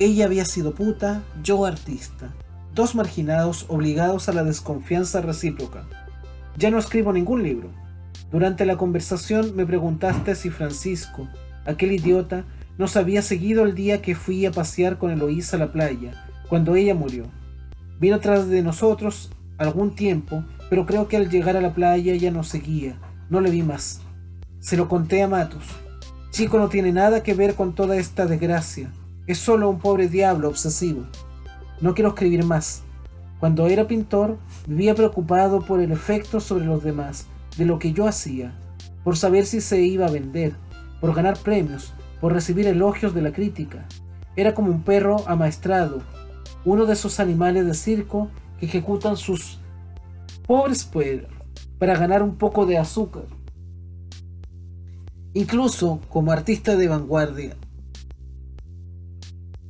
Ella 0.00 0.24
había 0.26 0.44
sido 0.44 0.74
puta, 0.74 1.22
yo 1.42 1.64
artista. 1.64 2.34
Dos 2.74 2.96
marginados 2.96 3.64
obligados 3.68 4.28
a 4.28 4.32
la 4.32 4.42
desconfianza 4.42 5.20
recíproca. 5.20 5.84
Ya 6.58 6.70
no 6.70 6.78
escribo 6.78 7.12
ningún 7.12 7.44
libro. 7.44 7.70
Durante 8.32 8.66
la 8.66 8.76
conversación 8.76 9.54
me 9.54 9.64
preguntaste 9.64 10.34
si 10.34 10.50
Francisco, 10.50 11.28
aquel 11.64 11.92
idiota, 11.92 12.44
nos 12.76 12.96
había 12.96 13.22
seguido 13.22 13.64
el 13.64 13.76
día 13.76 14.02
que 14.02 14.16
fui 14.16 14.46
a 14.46 14.50
pasear 14.50 14.98
con 14.98 15.12
Eloísa 15.12 15.56
a 15.56 15.60
la 15.60 15.72
playa 15.72 16.26
cuando 16.48 16.74
ella 16.74 16.94
murió. 16.94 17.26
Vino 18.00 18.18
tras 18.18 18.48
de 18.48 18.62
nosotros 18.62 19.30
algún 19.58 19.94
tiempo, 19.94 20.42
pero 20.70 20.86
creo 20.86 21.08
que 21.08 21.16
al 21.16 21.28
llegar 21.28 21.56
a 21.56 21.60
la 21.60 21.74
playa 21.74 22.14
ya 22.14 22.30
nos 22.30 22.48
seguía. 22.48 22.96
No 23.28 23.40
le 23.40 23.50
vi 23.50 23.62
más. 23.62 24.00
Se 24.60 24.76
lo 24.76 24.88
conté 24.88 25.22
a 25.22 25.28
Matos. 25.28 25.64
Chico 26.30 26.58
no 26.58 26.68
tiene 26.68 26.92
nada 26.92 27.24
que 27.24 27.34
ver 27.34 27.56
con 27.56 27.74
toda 27.74 27.96
esta 27.96 28.24
desgracia. 28.24 28.92
Es 29.26 29.38
solo 29.38 29.68
un 29.68 29.80
pobre 29.80 30.08
diablo 30.08 30.48
obsesivo. 30.48 31.02
No 31.80 31.94
quiero 31.94 32.10
escribir 32.10 32.44
más. 32.44 32.82
Cuando 33.40 33.66
era 33.66 33.88
pintor, 33.88 34.38
vivía 34.66 34.94
preocupado 34.94 35.60
por 35.60 35.80
el 35.80 35.90
efecto 35.90 36.40
sobre 36.40 36.66
los 36.66 36.84
demás 36.84 37.26
de 37.56 37.64
lo 37.64 37.78
que 37.78 37.92
yo 37.92 38.06
hacía, 38.06 38.52
por 39.02 39.16
saber 39.16 39.46
si 39.46 39.60
se 39.60 39.80
iba 39.80 40.06
a 40.06 40.10
vender, 40.10 40.54
por 41.00 41.14
ganar 41.14 41.38
premios, 41.38 41.94
por 42.20 42.32
recibir 42.32 42.66
elogios 42.66 43.14
de 43.14 43.22
la 43.22 43.32
crítica. 43.32 43.86
Era 44.36 44.54
como 44.54 44.70
un 44.70 44.82
perro 44.82 45.24
amaestrado, 45.26 46.02
uno 46.64 46.84
de 46.86 46.92
esos 46.92 47.18
animales 47.18 47.66
de 47.66 47.74
circo 47.74 48.28
que 48.58 48.66
ejecutan 48.66 49.16
sus 49.16 49.59
pobres 50.50 50.82
pueblos 50.82 51.30
para 51.78 51.96
ganar 51.96 52.24
un 52.24 52.36
poco 52.36 52.66
de 52.66 52.76
azúcar. 52.76 53.22
Incluso 55.32 56.00
como 56.08 56.32
artista 56.32 56.74
de 56.74 56.88
vanguardia, 56.88 57.56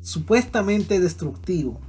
supuestamente 0.00 0.98
destructivo, 0.98 1.82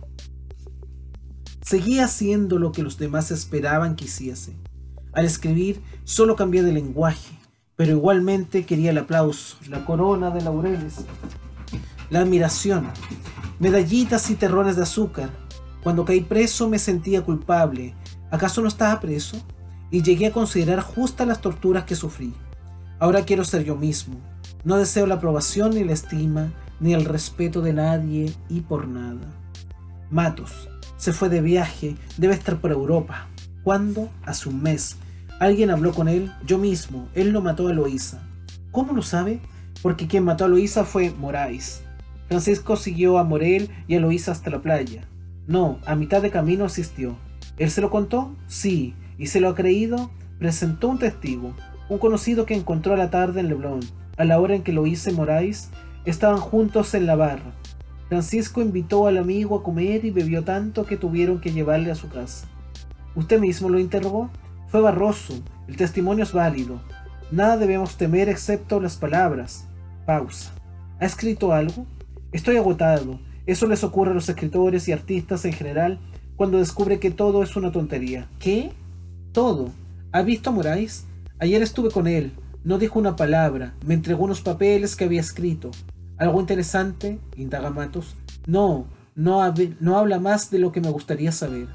seguía 1.61 2.03
haciendo 2.03 2.59
lo 2.59 2.73
que 2.73 2.83
los 2.83 2.97
demás 2.97 3.31
esperaban 3.31 3.95
que 3.95 4.03
hiciese. 4.03 4.57
Al 5.13 5.23
escribir 5.23 5.81
solo 6.03 6.35
cambié 6.35 6.61
de 6.61 6.73
lenguaje, 6.73 7.39
pero 7.77 7.93
igualmente 7.93 8.65
quería 8.65 8.89
el 8.89 8.97
aplauso, 8.97 9.55
la 9.69 9.85
corona 9.85 10.31
de 10.31 10.41
laureles, 10.41 11.05
la 12.09 12.19
admiración, 12.19 12.87
medallitas 13.57 14.29
y 14.29 14.35
terrones 14.35 14.75
de 14.75 14.83
azúcar. 14.83 15.29
Cuando 15.81 16.03
caí 16.03 16.19
preso 16.19 16.67
me 16.67 16.77
sentía 16.77 17.23
culpable. 17.23 17.95
¿Acaso 18.31 18.61
no 18.61 18.69
estaba 18.69 18.99
preso? 18.99 19.37
Y 19.91 20.01
llegué 20.01 20.27
a 20.27 20.31
considerar 20.31 20.81
justas 20.81 21.27
las 21.27 21.41
torturas 21.41 21.83
que 21.83 21.95
sufrí. 21.95 22.33
Ahora 22.99 23.25
quiero 23.25 23.43
ser 23.43 23.63
yo 23.63 23.75
mismo. 23.75 24.15
No 24.63 24.77
deseo 24.77 25.05
la 25.05 25.15
aprobación 25.15 25.75
ni 25.75 25.83
la 25.83 25.93
estima, 25.93 26.51
ni 26.79 26.93
el 26.93 27.05
respeto 27.05 27.61
de 27.61 27.73
nadie 27.73 28.33
y 28.49 28.61
por 28.61 28.87
nada. 28.87 29.27
Matos 30.09 30.69
se 31.01 31.13
fue 31.13 31.29
de 31.29 31.41
viaje, 31.41 31.95
debe 32.17 32.35
estar 32.35 32.61
por 32.61 32.71
Europa. 32.71 33.27
¿Cuándo? 33.63 34.09
Hace 34.23 34.49
un 34.49 34.61
mes. 34.61 34.97
Alguien 35.39 35.71
habló 35.71 35.93
con 35.93 36.07
él, 36.07 36.31
yo 36.45 36.59
mismo. 36.59 37.09
Él 37.15 37.31
lo 37.31 37.41
mató 37.41 37.67
a 37.67 37.73
Loísa. 37.73 38.21
¿Cómo 38.69 38.93
lo 38.93 39.01
sabe? 39.01 39.39
Porque 39.81 40.07
quien 40.07 40.23
mató 40.23 40.45
a 40.45 40.47
Loísa 40.47 40.85
fue 40.85 41.09
Moraes. 41.09 41.81
Francisco 42.27 42.75
siguió 42.75 43.17
a 43.17 43.23
Morel 43.23 43.71
y 43.87 43.95
a 43.95 43.99
Loíza 43.99 44.31
hasta 44.31 44.51
la 44.51 44.61
playa. 44.61 45.07
No, 45.47 45.79
a 45.87 45.95
mitad 45.95 46.21
de 46.21 46.29
camino 46.29 46.65
asistió. 46.65 47.17
¿Él 47.57 47.69
se 47.69 47.81
lo 47.81 47.89
contó? 47.89 48.35
Sí. 48.47 48.95
¿Y 49.17 49.27
se 49.27 49.39
lo 49.39 49.49
ha 49.49 49.55
creído? 49.55 50.09
Presentó 50.39 50.87
un 50.87 50.97
testigo, 50.97 51.53
un 51.89 51.99
conocido 51.99 52.45
que 52.45 52.55
encontró 52.55 52.93
a 52.93 52.97
la 52.97 53.11
tarde 53.11 53.41
en 53.41 53.49
Leblon, 53.49 53.81
a 54.17 54.25
la 54.25 54.39
hora 54.39 54.55
en 54.55 54.63
que 54.63 54.73
lo 54.73 54.87
hice 54.87 55.11
Moraes, 55.11 55.69
estaban 56.05 56.39
juntos 56.39 56.93
en 56.95 57.05
la 57.05 57.15
barra. 57.15 57.53
Francisco 58.09 58.61
invitó 58.61 59.07
al 59.07 59.17
amigo 59.17 59.55
a 59.55 59.63
comer 59.63 60.03
y 60.03 60.11
bebió 60.11 60.43
tanto 60.43 60.85
que 60.85 60.97
tuvieron 60.97 61.39
que 61.39 61.51
llevarle 61.51 61.91
a 61.91 61.95
su 61.95 62.09
casa. 62.09 62.47
¿Usted 63.15 63.39
mismo 63.39 63.69
lo 63.69 63.79
interrogó? 63.79 64.29
Fue 64.67 64.81
Barroso. 64.81 65.33
El 65.67 65.77
testimonio 65.77 66.23
es 66.23 66.33
válido. 66.33 66.81
Nada 67.31 67.57
debemos 67.57 67.97
temer 67.97 68.27
excepto 68.29 68.79
las 68.79 68.97
palabras. 68.97 69.67
Pausa. 70.05 70.51
¿Ha 70.99 71.05
escrito 71.05 71.53
algo? 71.53 71.85
Estoy 72.31 72.57
agotado. 72.57 73.19
Eso 73.45 73.67
les 73.67 73.83
ocurre 73.83 74.11
a 74.11 74.13
los 74.15 74.27
escritores 74.27 74.87
y 74.87 74.91
artistas 74.91 75.45
en 75.45 75.53
general 75.53 75.99
cuando 76.35 76.57
descubre 76.57 76.99
que 76.99 77.11
todo 77.11 77.43
es 77.43 77.55
una 77.55 77.71
tontería. 77.71 78.27
¿Qué? 78.39 78.71
Todo. 79.31 79.69
¿Ha 80.11 80.21
visto 80.21 80.49
a 80.49 80.53
Moraes? 80.53 81.05
Ayer 81.39 81.61
estuve 81.61 81.91
con 81.91 82.07
él. 82.07 82.31
No 82.63 82.77
dijo 82.77 82.99
una 82.99 83.15
palabra. 83.15 83.73
Me 83.85 83.93
entregó 83.93 84.25
unos 84.25 84.41
papeles 84.41 84.95
que 84.95 85.05
había 85.05 85.21
escrito. 85.21 85.71
¿Algo 86.17 86.39
interesante? 86.39 87.19
indaga 87.37 87.69
Matos. 87.69 88.15
No, 88.45 88.85
no, 89.15 89.53
no 89.79 89.97
habla 89.97 90.19
más 90.19 90.51
de 90.51 90.59
lo 90.59 90.71
que 90.71 90.81
me 90.81 90.89
gustaría 90.89 91.31
saber. 91.31 91.67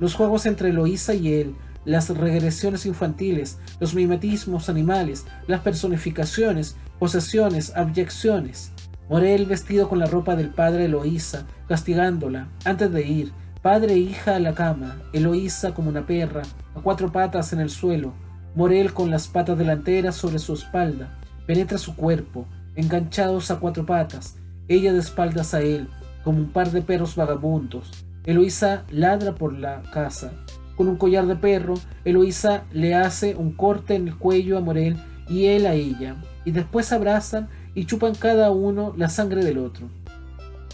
Los 0.00 0.14
juegos 0.14 0.46
entre 0.46 0.70
Eloísa 0.70 1.14
y 1.14 1.34
él, 1.34 1.54
las 1.84 2.08
regresiones 2.08 2.86
infantiles, 2.86 3.58
los 3.78 3.94
mimetismos 3.94 4.68
animales, 4.68 5.26
las 5.46 5.60
personificaciones, 5.60 6.76
posesiones, 6.98 7.76
abyecciones. 7.76 8.72
Morel 9.08 9.46
vestido 9.46 9.88
con 9.88 9.98
la 9.98 10.06
ropa 10.06 10.34
del 10.34 10.50
padre 10.50 10.86
Eloísa, 10.86 11.46
castigándola, 11.68 12.48
antes 12.64 12.90
de 12.90 13.06
ir, 13.06 13.32
padre 13.64 13.94
e 13.94 13.98
hija 13.98 14.36
a 14.36 14.40
la 14.40 14.52
cama, 14.52 15.00
Eloísa 15.14 15.72
como 15.72 15.88
una 15.88 16.04
perra, 16.04 16.42
a 16.74 16.82
cuatro 16.82 17.10
patas 17.10 17.54
en 17.54 17.60
el 17.60 17.70
suelo, 17.70 18.12
Morel 18.54 18.92
con 18.92 19.10
las 19.10 19.26
patas 19.26 19.56
delanteras 19.56 20.16
sobre 20.16 20.38
su 20.38 20.52
espalda, 20.52 21.18
penetra 21.46 21.78
su 21.78 21.96
cuerpo, 21.96 22.46
enganchados 22.76 23.50
a 23.50 23.60
cuatro 23.60 23.86
patas, 23.86 24.36
ella 24.68 24.92
de 24.92 24.98
espaldas 24.98 25.54
a 25.54 25.62
él, 25.62 25.88
como 26.24 26.40
un 26.40 26.50
par 26.50 26.72
de 26.72 26.82
perros 26.82 27.16
vagabundos. 27.16 28.04
Eloísa 28.26 28.84
ladra 28.90 29.34
por 29.34 29.54
la 29.54 29.80
casa. 29.94 30.32
Con 30.76 30.86
un 30.88 30.96
collar 30.96 31.26
de 31.26 31.36
perro, 31.36 31.72
Eloísa 32.04 32.64
le 32.70 32.94
hace 32.94 33.34
un 33.34 33.52
corte 33.52 33.94
en 33.94 34.08
el 34.08 34.18
cuello 34.18 34.58
a 34.58 34.60
Morel 34.60 34.98
y 35.26 35.46
él 35.46 35.64
a 35.64 35.72
ella, 35.72 36.16
y 36.44 36.50
después 36.50 36.92
abrazan 36.92 37.48
y 37.74 37.86
chupan 37.86 38.14
cada 38.14 38.50
uno 38.50 38.92
la 38.98 39.08
sangre 39.08 39.42
del 39.42 39.56
otro. 39.56 39.88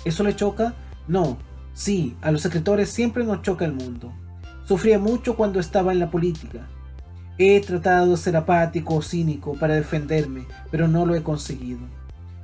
¿Eso 0.05 0.25
le 0.25 0.35
choca? 0.35 0.75
No. 1.07 1.39
Sí, 1.75 2.17
a 2.21 2.31
los 2.31 2.45
escritores 2.45 2.91
siempre 2.91 3.25
nos 3.25 3.43
choca 3.43 3.65
el 3.65 3.73
mundo. 3.73 4.13
Sufría 4.67 4.99
mucho 4.99 5.37
cuando 5.37 5.61
estaba 5.61 5.93
en 5.93 5.99
la 5.99 6.11
política. 6.11 6.69
He 7.39 7.61
tratado 7.61 8.11
de 8.11 8.17
ser 8.17 8.37
apático 8.37 8.95
o 8.95 9.03
cínico 9.03 9.55
para 9.55 9.75
defenderme, 9.75 10.47
pero 10.71 10.89
no 10.89 11.07
lo 11.07 11.15
he 11.15 11.23
conseguido. 11.23 11.81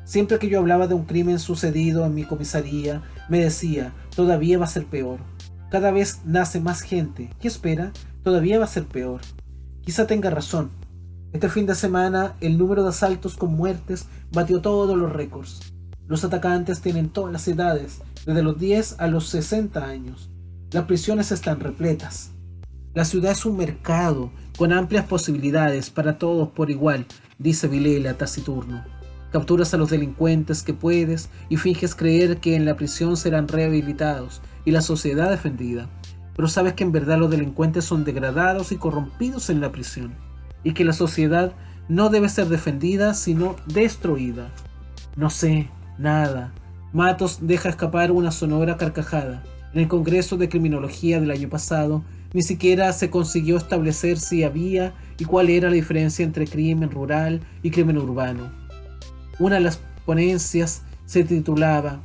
Siempre 0.04 0.38
que 0.38 0.48
yo 0.48 0.60
hablaba 0.60 0.86
de 0.86 0.94
un 0.94 1.04
crimen 1.04 1.38
sucedido 1.38 2.06
en 2.06 2.14
mi 2.14 2.24
comisaría, 2.24 3.02
me 3.28 3.40
decía, 3.40 3.92
todavía 4.14 4.58
va 4.58 4.64
a 4.64 4.68
ser 4.68 4.86
peor. 4.86 5.18
Cada 5.70 5.90
vez 5.90 6.20
nace 6.24 6.60
más 6.60 6.80
gente. 6.80 7.28
¿Qué 7.40 7.48
espera? 7.48 7.92
Todavía 8.22 8.58
va 8.58 8.64
a 8.64 8.68
ser 8.68 8.86
peor. 8.86 9.20
Quizá 9.82 10.06
tenga 10.06 10.30
razón. 10.30 10.70
Este 11.32 11.48
fin 11.48 11.66
de 11.66 11.74
semana 11.74 12.34
el 12.40 12.56
número 12.56 12.82
de 12.82 12.90
asaltos 12.90 13.36
con 13.36 13.54
muertes 13.54 14.06
batió 14.32 14.60
todos 14.60 14.96
los 14.96 15.12
récords. 15.12 15.74
Los 16.06 16.24
atacantes 16.24 16.80
tienen 16.80 17.08
todas 17.08 17.32
las 17.32 17.46
edades, 17.48 18.00
desde 18.26 18.42
los 18.42 18.58
10 18.58 18.96
a 18.98 19.06
los 19.06 19.28
60 19.28 19.82
años. 19.82 20.30
Las 20.72 20.84
prisiones 20.84 21.30
están 21.30 21.60
repletas. 21.60 22.32
La 22.92 23.04
ciudad 23.04 23.32
es 23.32 23.46
un 23.46 23.56
mercado 23.56 24.32
con 24.58 24.72
amplias 24.72 25.06
posibilidades 25.06 25.90
para 25.90 26.18
todos 26.18 26.48
por 26.48 26.70
igual, 26.70 27.06
dice 27.38 27.68
Vilela 27.68 28.14
taciturno. 28.14 28.84
Capturas 29.30 29.72
a 29.74 29.76
los 29.76 29.90
delincuentes 29.90 30.62
que 30.62 30.74
puedes 30.74 31.30
y 31.48 31.56
finges 31.56 31.94
creer 31.94 32.38
que 32.38 32.56
en 32.56 32.64
la 32.64 32.76
prisión 32.76 33.16
serán 33.16 33.48
rehabilitados 33.48 34.42
y 34.64 34.72
la 34.72 34.82
sociedad 34.82 35.30
defendida. 35.30 35.88
Pero 36.34 36.48
sabes 36.48 36.74
que 36.74 36.84
en 36.84 36.92
verdad 36.92 37.18
los 37.18 37.30
delincuentes 37.30 37.84
son 37.84 38.04
degradados 38.04 38.72
y 38.72 38.76
corrompidos 38.76 39.50
en 39.50 39.60
la 39.60 39.70
prisión 39.70 40.14
y 40.64 40.72
que 40.72 40.84
la 40.84 40.92
sociedad 40.92 41.52
no 41.88 42.08
debe 42.08 42.28
ser 42.28 42.48
defendida 42.48 43.14
sino 43.14 43.56
destruida. 43.66 44.50
No 45.16 45.30
sé, 45.30 45.68
nada. 45.98 46.52
Matos 46.92 47.38
deja 47.42 47.68
escapar 47.68 48.10
una 48.10 48.30
sonora 48.30 48.76
carcajada. 48.76 49.42
En 49.74 49.80
el 49.80 49.88
Congreso 49.88 50.36
de 50.36 50.48
Criminología 50.48 51.20
del 51.20 51.30
año 51.30 51.48
pasado, 51.48 52.04
ni 52.32 52.42
siquiera 52.42 52.92
se 52.92 53.10
consiguió 53.10 53.56
establecer 53.56 54.18
si 54.18 54.44
había 54.44 54.94
y 55.18 55.24
cuál 55.24 55.50
era 55.50 55.68
la 55.68 55.74
diferencia 55.74 56.24
entre 56.24 56.46
crimen 56.46 56.90
rural 56.90 57.40
y 57.62 57.70
crimen 57.70 57.98
urbano. 57.98 58.50
Una 59.38 59.56
de 59.56 59.62
las 59.62 59.80
ponencias 60.04 60.82
se 61.04 61.24
titulaba 61.24 62.00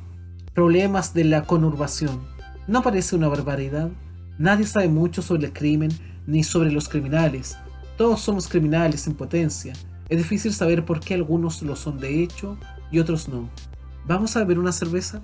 Problemas 0.53 1.13
de 1.13 1.23
la 1.25 1.43
conurbación. 1.43 2.19
¿No 2.67 2.81
parece 2.81 3.15
una 3.15 3.27
barbaridad? 3.27 3.89
Nadie 4.37 4.65
sabe 4.65 4.89
mucho 4.89 5.21
sobre 5.21 5.45
el 5.45 5.53
crimen 5.53 5.91
ni 6.27 6.43
sobre 6.43 6.71
los 6.71 6.89
criminales. 6.89 7.57
Todos 7.97 8.21
somos 8.21 8.47
criminales 8.47 9.07
en 9.07 9.13
potencia. 9.13 9.73
Es 10.09 10.17
difícil 10.17 10.53
saber 10.53 10.83
por 10.83 10.99
qué 10.99 11.13
algunos 11.13 11.61
lo 11.61 11.75
son 11.75 11.99
de 11.99 12.23
hecho 12.23 12.57
y 12.91 12.99
otros 12.99 13.29
no. 13.29 13.49
¿Vamos 14.07 14.35
a 14.35 14.39
beber 14.39 14.59
una 14.59 14.71
cerveza? 14.71 15.21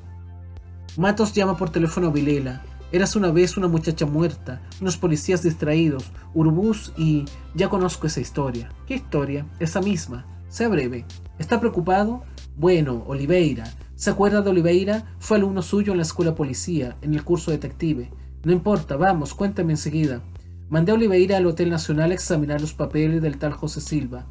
Matos 0.98 1.34
llama 1.34 1.58
por 1.58 1.70
teléfono 1.70 2.08
a 2.08 2.12
Vilela 2.12 2.64
Eras 2.90 3.18
una 3.18 3.32
vez 3.32 3.58
una 3.58 3.68
muchacha 3.68 4.06
muerta, 4.06 4.62
unos 4.80 4.96
policías 4.96 5.44
distraídos, 5.44 6.10
Urbús 6.34 6.94
y 6.96 7.26
ya 7.54 7.70
conozco 7.70 8.08
esa 8.08 8.22
historia. 8.22 8.70
¿Qué 8.86 8.96
historia? 8.96 9.46
Esa 9.60 9.82
misma. 9.82 10.26
Sea 10.48 10.70
breve. 10.70 11.06
¿Está 11.38 11.60
preocupado? 11.60 12.24
Bueno, 12.56 13.04
Oliveira. 13.08 13.66
¿Se 13.96 14.10
acuerda 14.10 14.42
de 14.42 14.52
Oliveira? 14.52 15.04
Fue 15.20 15.36
alumno 15.36 15.62
suyo 15.62 15.92
en 15.92 15.98
la 15.98 16.04
escuela 16.04 16.34
policía, 16.34 16.96
en 17.02 17.14
el 17.14 17.26
curso 17.26 17.52
detective. 17.52 18.10
No 18.46 18.54
importa, 18.54 18.96
vamos, 18.96 19.34
cuéntame 19.34 19.74
enseguida. 19.74 20.22
Mandé 20.70 20.94
a 20.94 20.96
Oliveira 20.96 21.36
al 21.36 21.46
Hotel 21.46 21.70
Nacional 21.70 22.12
a 22.12 22.14
examinar 22.14 22.62
los 22.62 22.74
papeles 22.74 23.22
del 23.22 23.38
tal 23.38 23.52
José 23.52 23.82
Silva. 23.82 24.28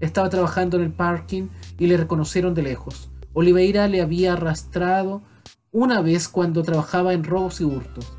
Estaba 0.00 0.30
trabajando 0.30 0.78
en 0.78 0.84
el 0.84 0.92
parking 0.92 1.48
y 1.78 1.88
le 1.88 1.98
reconocieron 1.98 2.54
de 2.54 2.62
lejos. 2.62 3.10
Oliveira 3.34 3.88
le 3.88 4.00
había 4.00 4.32
arrastrado 4.32 5.22
una 5.70 6.00
vez 6.00 6.28
cuando 6.28 6.62
trabajaba 6.62 7.12
en 7.12 7.24
robos 7.24 7.60
y 7.60 7.64
hurtos. 7.64 8.12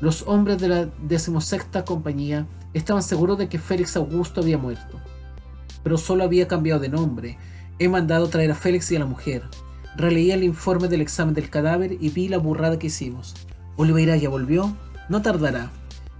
Los 0.00 0.22
hombres 0.26 0.60
de 0.60 0.68
la 0.68 0.86
decimosexta 1.02 1.84
compañía 1.84 2.46
estaban 2.74 3.02
seguros 3.02 3.38
de 3.38 3.48
que 3.48 3.58
Félix 3.58 3.96
Augusto 3.96 4.40
había 4.40 4.58
muerto, 4.58 5.00
pero 5.82 5.96
solo 5.96 6.24
había 6.24 6.48
cambiado 6.48 6.80
de 6.80 6.88
nombre. 6.88 7.38
He 7.78 7.88
mandado 7.88 8.28
traer 8.28 8.50
a 8.50 8.54
Félix 8.54 8.90
y 8.90 8.96
a 8.96 9.00
la 9.00 9.06
mujer. 9.06 9.42
Releí 9.96 10.30
el 10.30 10.44
informe 10.44 10.88
del 10.88 11.00
examen 11.00 11.34
del 11.34 11.50
cadáver 11.50 11.96
y 12.00 12.10
vi 12.10 12.28
la 12.28 12.38
burrada 12.38 12.78
que 12.78 12.88
hicimos. 12.88 13.34
Oliveira 13.76 14.16
ya 14.16 14.28
volvió. 14.28 14.76
No 15.08 15.22
tardará. 15.22 15.70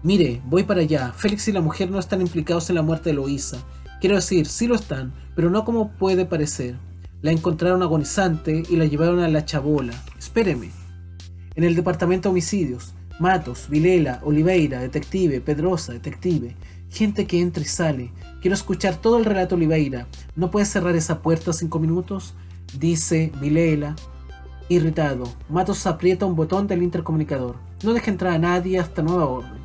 Mire, 0.02 0.40
voy 0.46 0.62
para 0.62 0.80
allá. 0.80 1.12
Félix 1.12 1.48
y 1.48 1.52
la 1.52 1.60
mujer 1.60 1.90
no 1.90 1.98
están 1.98 2.20
implicados 2.20 2.70
en 2.70 2.76
la 2.76 2.82
muerte 2.82 3.10
de 3.10 3.16
Loísa. 3.16 3.58
Quiero 4.00 4.16
decir, 4.16 4.46
sí 4.46 4.68
lo 4.68 4.76
están, 4.76 5.12
pero 5.34 5.50
no 5.50 5.64
como 5.64 5.90
puede 5.90 6.24
parecer. 6.24 6.76
La 7.20 7.32
encontraron 7.32 7.82
agonizante 7.82 8.62
y 8.68 8.76
la 8.76 8.84
llevaron 8.84 9.18
a 9.18 9.28
la 9.28 9.44
chabola. 9.44 9.92
Espéreme. 10.18 10.70
En 11.56 11.64
el 11.64 11.74
departamento 11.74 12.28
de 12.28 12.30
homicidios, 12.30 12.94
Matos, 13.18 13.68
Vilela, 13.68 14.20
Oliveira, 14.22 14.80
detective, 14.80 15.40
Pedrosa, 15.40 15.92
detective. 15.92 16.54
Gente 16.90 17.26
que 17.26 17.40
entra 17.40 17.62
y 17.62 17.66
sale. 17.66 18.12
Quiero 18.40 18.54
escuchar 18.54 18.96
todo 18.96 19.18
el 19.18 19.24
relato 19.24 19.56
Oliveira. 19.56 20.06
¿No 20.36 20.52
puedes 20.52 20.68
cerrar 20.68 20.94
esa 20.94 21.20
puerta 21.20 21.52
cinco 21.52 21.80
minutos? 21.80 22.34
Dice 22.78 23.32
Vilela, 23.40 23.96
irritado. 24.68 25.24
Matos 25.48 25.86
aprieta 25.88 26.26
un 26.26 26.36
botón 26.36 26.68
del 26.68 26.84
intercomunicador. 26.84 27.56
No 27.82 27.94
deje 27.94 28.12
entrar 28.12 28.34
a 28.34 28.38
nadie 28.38 28.78
hasta 28.78 29.02
nueva 29.02 29.26
orden. 29.26 29.58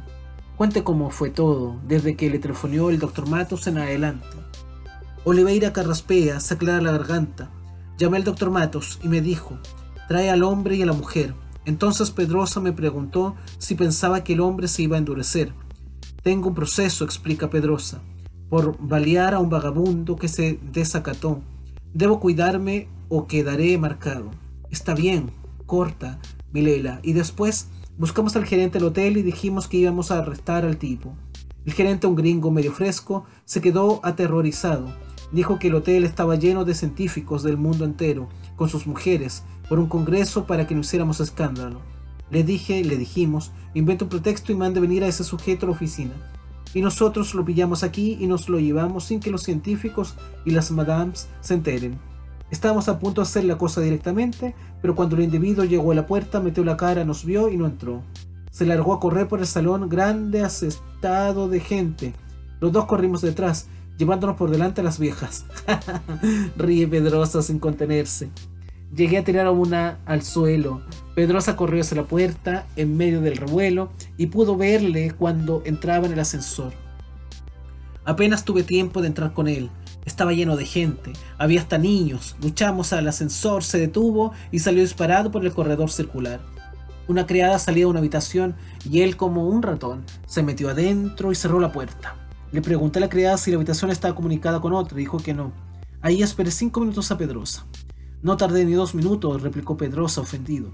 Cuente 0.57 0.83
cómo 0.83 1.11
fue 1.11 1.29
todo, 1.29 1.79
desde 1.87 2.15
que 2.15 2.29
le 2.31 2.39
telefonió 2.39 2.89
el 2.89 2.97
doctor 2.97 3.29
Matos 3.29 3.67
en 3.67 3.77
adelante. 3.77 4.42
Oliveira 5.25 5.71
carraspea, 5.71 6.41
se 6.41 6.53
aclara 6.53 6.81
la 6.81 6.91
garganta. 6.91 7.49
Llamé 7.97 8.17
al 8.17 8.25
doctor 8.25 8.51
Matos 8.51 8.99
y 9.01 9.07
me 9.07 9.21
dijo, 9.21 9.57
trae 10.09 10.29
al 10.29 10.43
hombre 10.43 10.75
y 10.75 10.81
a 10.81 10.85
la 10.85 10.91
mujer. 10.91 11.33
Entonces 11.63 12.11
Pedrosa 12.11 12.59
me 12.59 12.73
preguntó 12.73 13.35
si 13.57 13.75
pensaba 13.75 14.25
que 14.25 14.33
el 14.33 14.41
hombre 14.41 14.67
se 14.67 14.81
iba 14.81 14.97
a 14.97 14.99
endurecer. 14.99 15.53
Tengo 16.23 16.49
un 16.49 16.55
proceso, 16.55 17.05
explica 17.05 17.49
Pedrosa, 17.49 18.01
por 18.49 18.77
balear 18.85 19.33
a 19.33 19.39
un 19.39 19.49
vagabundo 19.49 20.17
que 20.17 20.27
se 20.27 20.59
desacató. 20.73 21.39
Debo 21.93 22.19
cuidarme 22.19 22.89
o 23.07 23.25
quedaré 23.25 23.77
marcado. 23.77 24.29
Está 24.71 24.93
bien, 24.93 25.31
corta, 25.65 26.19
Milela. 26.51 26.99
Y 27.01 27.13
después 27.13 27.69
buscamos 27.97 28.35
al 28.35 28.43
gerente 28.43 28.77
del 28.77 28.89
hotel 28.89 29.15
y 29.15 29.21
dijimos 29.21 29.69
que 29.69 29.77
íbamos 29.77 30.11
a 30.11 30.19
arrestar 30.19 30.65
al 30.65 30.75
tipo. 30.75 31.15
El 31.63 31.71
gerente, 31.71 32.07
un 32.07 32.15
gringo 32.15 32.51
medio 32.51 32.73
fresco, 32.73 33.23
se 33.45 33.61
quedó 33.61 34.01
aterrorizado 34.03 34.93
dijo 35.33 35.59
que 35.59 35.67
el 35.67 35.75
hotel 35.75 36.05
estaba 36.05 36.35
lleno 36.35 36.63
de 36.63 36.75
científicos 36.75 37.43
del 37.43 37.57
mundo 37.57 37.83
entero, 37.83 38.29
con 38.55 38.69
sus 38.69 38.87
mujeres, 38.87 39.43
por 39.67 39.79
un 39.79 39.87
congreso 39.87 40.45
para 40.45 40.67
que 40.67 40.75
no 40.75 40.81
hiciéramos 40.81 41.19
escándalo. 41.19 41.81
Le 42.29 42.43
dije, 42.43 42.83
le 42.83 42.95
dijimos, 42.95 43.51
inventa 43.73 44.05
un 44.05 44.09
pretexto 44.09 44.51
y 44.51 44.55
mande 44.55 44.79
venir 44.79 45.03
a 45.03 45.07
ese 45.07 45.23
sujeto 45.23 45.65
a 45.65 45.69
la 45.69 45.75
oficina. 45.75 46.13
Y 46.73 46.81
nosotros 46.81 47.33
lo 47.35 47.43
pillamos 47.43 47.83
aquí 47.83 48.17
y 48.19 48.27
nos 48.27 48.47
lo 48.47 48.59
llevamos 48.59 49.05
sin 49.05 49.19
que 49.19 49.31
los 49.31 49.43
científicos 49.43 50.15
y 50.45 50.51
las 50.51 50.71
madames 50.71 51.27
se 51.41 51.55
enteren. 51.55 51.99
Estábamos 52.49 52.87
a 52.87 52.99
punto 52.99 53.21
de 53.21 53.27
hacer 53.27 53.45
la 53.45 53.57
cosa 53.57 53.81
directamente, 53.81 54.55
pero 54.81 54.95
cuando 54.95 55.15
el 55.15 55.23
individuo 55.23 55.65
llegó 55.65 55.91
a 55.91 55.95
la 55.95 56.05
puerta, 56.05 56.39
metió 56.39 56.63
la 56.63 56.77
cara, 56.77 57.05
nos 57.05 57.25
vio 57.25 57.49
y 57.49 57.57
no 57.57 57.65
entró. 57.65 58.03
Se 58.51 58.65
largó 58.65 58.93
a 58.93 58.99
correr 58.99 59.27
por 59.27 59.39
el 59.39 59.47
salón 59.47 59.89
grande, 59.89 60.43
asestado 60.43 61.47
de 61.47 61.59
gente. 61.59 62.13
Los 62.59 62.71
dos 62.71 62.85
corrimos 62.85 63.21
detrás, 63.21 63.67
llevándonos 63.97 64.35
por 64.35 64.49
delante 64.49 64.81
a 64.81 64.83
las 64.83 64.99
viejas. 64.99 65.45
Ríe 66.57 66.87
Pedrosa 66.87 67.41
sin 67.41 67.59
contenerse. 67.59 68.29
Llegué 68.95 69.17
a 69.17 69.23
tirar 69.23 69.47
a 69.47 69.51
una 69.51 69.99
al 70.05 70.21
suelo. 70.21 70.81
Pedrosa 71.15 71.55
corrió 71.55 71.81
hacia 71.81 71.97
la 71.97 72.03
puerta 72.03 72.67
en 72.75 72.95
medio 72.95 73.21
del 73.21 73.37
revuelo 73.37 73.89
y 74.17 74.27
pudo 74.27 74.55
verle 74.55 75.11
cuando 75.11 75.63
entraba 75.65 76.05
en 76.05 76.13
el 76.13 76.19
ascensor. 76.19 76.73
Apenas 78.05 78.45
tuve 78.45 78.63
tiempo 78.63 79.01
de 79.01 79.07
entrar 79.07 79.33
con 79.33 79.47
él. 79.47 79.69
Estaba 80.05 80.33
lleno 80.33 80.57
de 80.57 80.65
gente, 80.65 81.13
había 81.37 81.61
hasta 81.61 81.77
niños. 81.77 82.35
Luchamos 82.41 82.91
al 82.93 83.07
ascensor, 83.07 83.63
se 83.63 83.79
detuvo 83.79 84.33
y 84.51 84.59
salió 84.59 84.81
disparado 84.81 85.31
por 85.31 85.45
el 85.45 85.53
corredor 85.53 85.89
circular. 85.89 86.41
Una 87.07 87.25
criada 87.25 87.59
salía 87.59 87.85
de 87.85 87.89
una 87.89 87.99
habitación 87.99 88.55
y 88.89 89.01
él, 89.01 89.17
como 89.17 89.47
un 89.47 89.61
ratón, 89.61 90.03
se 90.25 90.43
metió 90.43 90.69
adentro 90.69 91.31
y 91.31 91.35
cerró 91.35 91.59
la 91.59 91.71
puerta. 91.71 92.15
Le 92.53 92.61
pregunté 92.61 92.99
a 92.99 93.01
la 93.01 93.09
criada 93.09 93.35
si 93.37 93.49
la 93.49 93.57
habitación 93.57 93.89
estaba 93.89 94.13
comunicada 94.13 94.61
con 94.61 94.73
otra. 94.73 94.95
Dijo 94.95 95.17
que 95.17 95.33
no. 95.33 95.51
Ahí 96.01 96.21
esperé 96.21 96.51
cinco 96.51 96.81
minutos 96.81 97.09
a 97.09 97.17
Pedrosa. 97.17 97.65
No 98.21 98.37
tardé 98.37 98.63
ni 98.63 98.73
dos 98.73 98.93
minutos, 98.93 99.41
replicó 99.41 99.75
Pedrosa 99.75 100.21
ofendido. 100.21 100.69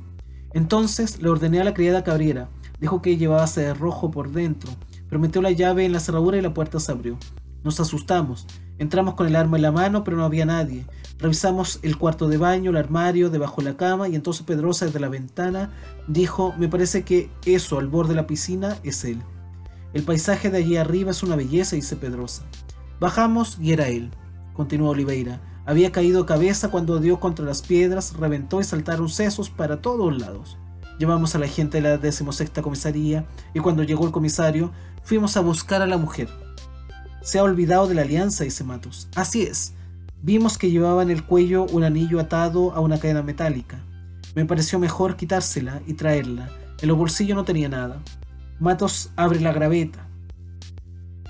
Entonces 0.53 1.21
le 1.21 1.29
ordené 1.29 1.61
a 1.61 1.63
la 1.63 1.73
criada 1.73 2.03
que 2.03 2.11
abriera. 2.11 2.49
Dijo 2.81 3.01
que 3.01 3.15
llevaba 3.15 3.45
rojo 3.79 4.11
por 4.11 4.29
dentro. 4.29 4.69
Pero 5.07 5.21
metió 5.21 5.41
la 5.41 5.51
llave 5.51 5.85
en 5.85 5.93
la 5.93 6.01
cerradura 6.01 6.37
y 6.37 6.41
la 6.41 6.53
puerta 6.53 6.81
se 6.81 6.91
abrió. 6.91 7.17
Nos 7.63 7.79
asustamos. 7.79 8.45
Entramos 8.77 9.13
con 9.13 9.27
el 9.27 9.37
arma 9.37 9.55
en 9.55 9.63
la 9.63 9.71
mano, 9.71 10.03
pero 10.03 10.17
no 10.17 10.25
había 10.25 10.45
nadie. 10.45 10.85
Revisamos 11.17 11.79
el 11.81 11.97
cuarto 11.97 12.27
de 12.27 12.35
baño, 12.35 12.71
el 12.71 12.77
armario, 12.77 13.29
debajo 13.29 13.61
de 13.61 13.71
la 13.71 13.77
cama, 13.77 14.09
y 14.09 14.15
entonces 14.15 14.45
Pedrosa 14.45 14.85
desde 14.85 14.99
la 14.99 15.07
ventana 15.07 15.71
dijo, 16.09 16.53
me 16.57 16.67
parece 16.67 17.03
que 17.03 17.29
eso 17.45 17.79
al 17.79 17.87
borde 17.87 18.09
de 18.09 18.15
la 18.15 18.27
piscina 18.27 18.77
es 18.83 19.05
él. 19.05 19.21
El 19.93 20.03
paisaje 20.03 20.49
de 20.49 20.59
allí 20.59 20.77
arriba 20.77 21.11
es 21.11 21.23
una 21.23 21.35
belleza, 21.35 21.75
dice 21.75 21.95
Pedrosa. 21.95 22.43
Bajamos 22.99 23.57
y 23.59 23.73
era 23.73 23.87
él, 23.87 24.11
continuó 24.53 24.91
Oliveira. 24.91 25.41
Había 25.65 25.91
caído 25.91 26.25
cabeza 26.25 26.69
cuando 26.69 26.99
dio 26.99 27.19
contra 27.19 27.45
las 27.45 27.61
piedras, 27.61 28.13
reventó 28.17 28.59
y 28.59 28.63
saltaron 28.63 29.09
sesos 29.09 29.49
para 29.49 29.81
todos 29.81 30.17
lados. 30.19 30.57
Llevamos 30.99 31.33
a 31.33 31.39
la 31.39 31.47
gente 31.47 31.77
de 31.77 31.89
la 31.89 31.97
decimosexta 31.97 32.61
comisaría 32.61 33.25
y 33.53 33.59
cuando 33.59 33.83
llegó 33.83 34.05
el 34.05 34.11
comisario 34.11 34.71
fuimos 35.01 35.37
a 35.37 35.41
buscar 35.41 35.81
a 35.81 35.87
la 35.87 35.97
mujer. 35.97 36.29
Se 37.21 37.39
ha 37.39 37.43
olvidado 37.43 37.87
de 37.87 37.95
la 37.95 38.01
alianza, 38.01 38.43
dice 38.43 38.63
Matos. 38.63 39.07
Así 39.15 39.43
es. 39.43 39.73
Vimos 40.21 40.57
que 40.57 40.69
llevaba 40.69 41.01
en 41.01 41.09
el 41.09 41.23
cuello 41.23 41.65
un 41.65 41.83
anillo 41.83 42.19
atado 42.19 42.73
a 42.73 42.79
una 42.79 42.99
cadena 42.99 43.21
metálica. 43.23 43.79
Me 44.35 44.45
pareció 44.45 44.77
mejor 44.77 45.15
quitársela 45.15 45.81
y 45.87 45.93
traerla. 45.93 46.49
En 46.81 46.89
los 46.89 46.97
bolsillos 46.97 47.35
no 47.35 47.45
tenía 47.45 47.69
nada. 47.69 48.01
Matos 48.59 49.09
abre 49.15 49.39
la 49.39 49.53
graveta. 49.53 50.05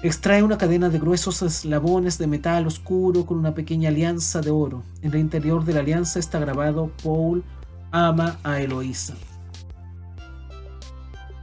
Extrae 0.02 0.42
una 0.42 0.58
cadena 0.58 0.90
de 0.90 0.98
gruesos 0.98 1.44
eslabones 1.44 2.18
de 2.18 2.26
metal 2.26 2.66
oscuro 2.66 3.28
con 3.28 3.38
una 3.38 3.54
pequeña 3.54 3.90
alianza 3.90 4.42
de 4.42 4.50
oro. 4.50 4.82
En 5.04 5.14
el 5.14 5.20
interior 5.20 5.64
de 5.64 5.74
la 5.74 5.82
alianza 5.82 6.18
está 6.18 6.40
grabado 6.40 6.92
Paul 7.04 7.44
ama 7.92 8.40
a 8.44 8.60
Eloísa. 8.60 9.14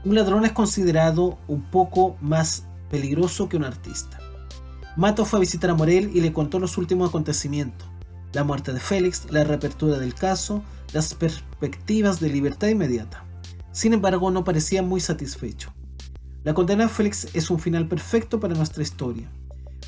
Un 0.03 0.15
ladrón 0.15 0.43
es 0.43 0.51
considerado 0.51 1.37
un 1.47 1.61
poco 1.61 2.17
más 2.19 2.65
peligroso 2.89 3.47
que 3.47 3.55
un 3.55 3.63
artista. 3.63 4.19
Matos 4.97 5.29
fue 5.29 5.39
a 5.39 5.41
visitar 5.41 5.69
a 5.69 5.75
Morel 5.75 6.11
y 6.13 6.19
le 6.19 6.33
contó 6.33 6.59
los 6.59 6.77
últimos 6.77 7.09
acontecimientos. 7.09 7.87
La 8.33 8.43
muerte 8.43 8.73
de 8.73 8.81
Félix, 8.81 9.31
la 9.31 9.45
reapertura 9.45 9.99
del 9.99 10.13
caso, 10.13 10.63
las 10.91 11.13
perspectivas 11.13 12.19
de 12.19 12.27
libertad 12.29 12.67
inmediata. 12.67 13.23
Sin 13.71 13.93
embargo, 13.93 14.31
no 14.31 14.43
parecía 14.43 14.81
muy 14.81 14.99
satisfecho. 14.99 15.71
La 16.43 16.53
condena 16.53 16.83
de 16.83 16.89
Félix 16.89 17.27
es 17.33 17.49
un 17.49 17.59
final 17.59 17.87
perfecto 17.87 18.39
para 18.39 18.55
nuestra 18.55 18.83
historia. 18.83 19.29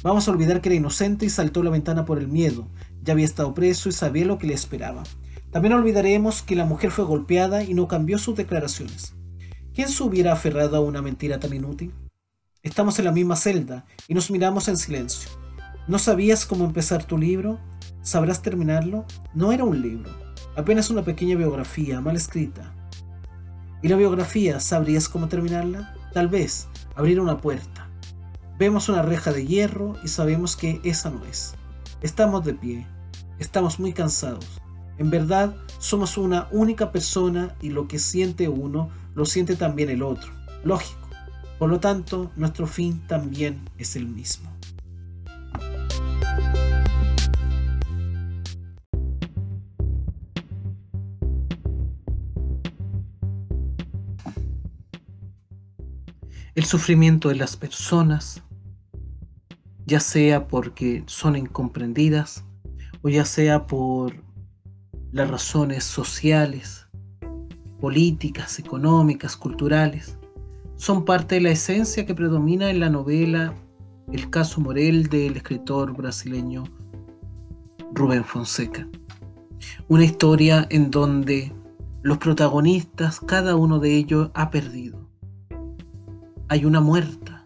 Vamos 0.01 0.27
a 0.27 0.31
olvidar 0.31 0.61
que 0.61 0.69
era 0.69 0.75
inocente 0.75 1.25
y 1.25 1.29
saltó 1.29 1.63
la 1.63 1.69
ventana 1.69 2.05
por 2.05 2.19
el 2.19 2.27
miedo. 2.27 2.67
Ya 3.03 3.13
había 3.13 3.25
estado 3.25 3.53
preso 3.53 3.89
y 3.89 3.91
sabía 3.91 4.25
lo 4.25 4.37
que 4.37 4.47
le 4.47 4.53
esperaba. 4.53 5.03
También 5.51 5.73
olvidaremos 5.73 6.41
que 6.41 6.55
la 6.55 6.65
mujer 6.65 6.91
fue 6.91 7.05
golpeada 7.05 7.63
y 7.63 7.73
no 7.73 7.87
cambió 7.87 8.17
sus 8.17 8.35
declaraciones. 8.35 9.13
¿Quién 9.73 9.89
se 9.89 10.03
hubiera 10.03 10.33
aferrado 10.33 10.77
a 10.77 10.81
una 10.81 11.01
mentira 11.01 11.39
tan 11.39 11.53
inútil? 11.53 11.93
Estamos 12.61 12.99
en 12.99 13.05
la 13.05 13.11
misma 13.11 13.35
celda 13.35 13.85
y 14.07 14.13
nos 14.13 14.29
miramos 14.29 14.67
en 14.67 14.77
silencio. 14.77 15.29
¿No 15.87 15.97
sabías 15.97 16.45
cómo 16.45 16.65
empezar 16.65 17.03
tu 17.03 17.17
libro? 17.17 17.59
¿Sabrás 18.01 18.41
terminarlo? 18.41 19.05
No 19.33 19.51
era 19.51 19.63
un 19.63 19.81
libro, 19.81 20.11
apenas 20.55 20.89
una 20.89 21.03
pequeña 21.03 21.35
biografía 21.35 22.01
mal 22.01 22.15
escrita. 22.15 22.73
¿Y 23.81 23.87
la 23.87 23.95
biografía 23.95 24.59
sabrías 24.59 25.09
cómo 25.09 25.29
terminarla? 25.29 25.95
Tal 26.13 26.27
vez 26.27 26.67
abrir 26.95 27.19
una 27.19 27.37
puerta. 27.37 27.87
Vemos 28.57 28.89
una 28.89 29.03
reja 29.03 29.31
de 29.31 29.45
hierro 29.45 29.95
y 30.03 30.07
sabemos 30.07 30.55
que 30.55 30.81
esa 30.83 31.09
no 31.11 31.23
es. 31.25 31.53
Estamos 32.01 32.43
de 32.45 32.53
pie, 32.53 32.87
estamos 33.37 33.79
muy 33.79 33.93
cansados. 33.93 34.59
En 34.97 35.09
verdad, 35.11 35.55
somos 35.77 36.17
una 36.17 36.47
única 36.51 36.91
persona 36.91 37.55
y 37.61 37.69
lo 37.69 37.87
que 37.87 37.99
siente 37.99 38.49
uno 38.49 38.89
lo 39.15 39.25
siente 39.25 39.55
también 39.55 39.89
el 39.89 40.01
otro. 40.01 40.31
Lógico. 40.63 41.07
Por 41.59 41.69
lo 41.69 41.79
tanto, 41.79 42.31
nuestro 42.35 42.67
fin 42.67 43.05
también 43.07 43.69
es 43.77 43.95
el 43.95 44.07
mismo. 44.07 44.49
El 56.55 56.65
sufrimiento 56.65 57.29
de 57.29 57.35
las 57.35 57.55
personas, 57.55 58.43
ya 59.85 59.99
sea 59.99 60.47
porque 60.47 61.03
son 61.05 61.35
incomprendidas 61.35 62.43
o 63.01 63.09
ya 63.09 63.25
sea 63.25 63.67
por 63.67 64.15
las 65.11 65.29
razones 65.29 65.83
sociales, 65.83 66.87
políticas, 67.79 68.59
económicas, 68.59 69.37
culturales, 69.37 70.17
son 70.75 71.05
parte 71.05 71.35
de 71.35 71.41
la 71.41 71.51
esencia 71.51 72.05
que 72.05 72.15
predomina 72.15 72.69
en 72.69 72.79
la 72.79 72.89
novela 72.89 73.53
El 74.11 74.29
caso 74.29 74.61
Morel 74.61 75.07
del 75.07 75.37
escritor 75.37 75.95
brasileño 75.95 76.63
Rubén 77.93 78.23
Fonseca. 78.23 78.87
Una 79.87 80.05
historia 80.05 80.65
en 80.69 80.89
donde 80.89 81.53
los 82.01 82.17
protagonistas, 82.17 83.19
cada 83.19 83.55
uno 83.55 83.79
de 83.79 83.95
ellos 83.95 84.31
ha 84.33 84.49
perdido. 84.51 85.08
Hay 86.51 86.65
una 86.65 86.81
muerta, 86.81 87.45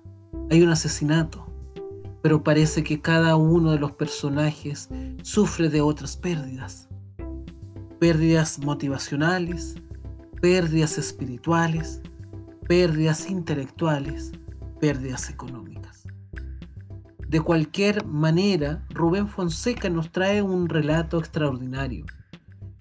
hay 0.49 0.61
un 0.61 0.69
asesinato, 0.69 1.45
pero 2.21 2.41
parece 2.41 2.85
que 2.85 3.01
cada 3.01 3.35
uno 3.35 3.71
de 3.71 3.77
los 3.77 3.91
personajes 3.91 4.87
sufre 5.23 5.67
de 5.67 5.81
otras 5.81 6.15
pérdidas. 6.15 6.87
Pérdidas 7.99 8.59
motivacionales, 8.59 9.75
pérdidas 10.41 10.97
espirituales, 10.97 12.01
pérdidas 12.65 13.29
intelectuales, 13.29 14.31
pérdidas 14.79 15.29
económicas. 15.29 16.07
De 17.27 17.41
cualquier 17.41 18.05
manera, 18.05 18.85
Rubén 18.91 19.27
Fonseca 19.27 19.89
nos 19.89 20.13
trae 20.13 20.41
un 20.41 20.69
relato 20.69 21.19
extraordinario, 21.19 22.05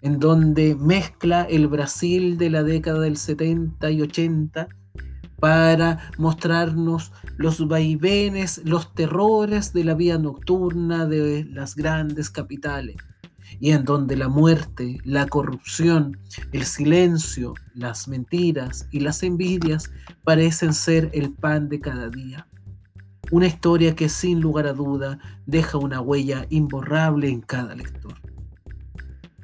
en 0.02 0.20
donde 0.20 0.76
mezcla 0.76 1.42
el 1.42 1.66
Brasil 1.66 2.38
de 2.38 2.48
la 2.48 2.62
década 2.62 3.00
del 3.00 3.16
70 3.16 3.90
y 3.90 4.02
80 4.02 4.68
para 5.42 5.98
mostrarnos 6.18 7.10
los 7.36 7.66
vaivenes, 7.66 8.60
los 8.64 8.94
terrores 8.94 9.72
de 9.72 9.82
la 9.82 9.94
vida 9.94 10.16
nocturna 10.16 11.04
de 11.04 11.44
las 11.50 11.74
grandes 11.74 12.30
capitales 12.30 12.94
y 13.58 13.72
en 13.72 13.84
donde 13.84 14.16
la 14.16 14.28
muerte, 14.28 14.98
la 15.02 15.26
corrupción, 15.26 16.16
el 16.52 16.64
silencio, 16.64 17.54
las 17.74 18.06
mentiras 18.06 18.86
y 18.92 19.00
las 19.00 19.24
envidias 19.24 19.90
parecen 20.22 20.74
ser 20.74 21.10
el 21.12 21.32
pan 21.32 21.68
de 21.68 21.80
cada 21.80 22.08
día. 22.08 22.46
Una 23.32 23.48
historia 23.48 23.96
que 23.96 24.08
sin 24.08 24.40
lugar 24.40 24.68
a 24.68 24.74
duda 24.74 25.18
deja 25.46 25.76
una 25.76 26.00
huella 26.00 26.46
imborrable 26.50 27.28
en 27.28 27.40
cada 27.40 27.74
lector. 27.74 28.14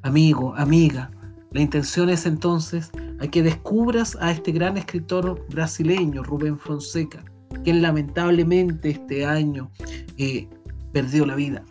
Amigo, 0.02 0.54
amiga, 0.54 1.10
la 1.50 1.60
intención 1.60 2.08
es 2.08 2.24
entonces 2.24 2.92
a 3.20 3.26
que 3.26 3.42
descubras 3.42 4.16
a 4.20 4.30
este 4.30 4.52
gran 4.52 4.76
escritor 4.76 5.44
brasileño, 5.50 6.22
Rubén 6.22 6.58
Fonseca, 6.58 7.24
quien 7.64 7.82
lamentablemente 7.82 8.90
este 8.90 9.26
año 9.26 9.70
eh, 10.16 10.48
perdió 10.92 11.26
la 11.26 11.34
vida. 11.34 11.64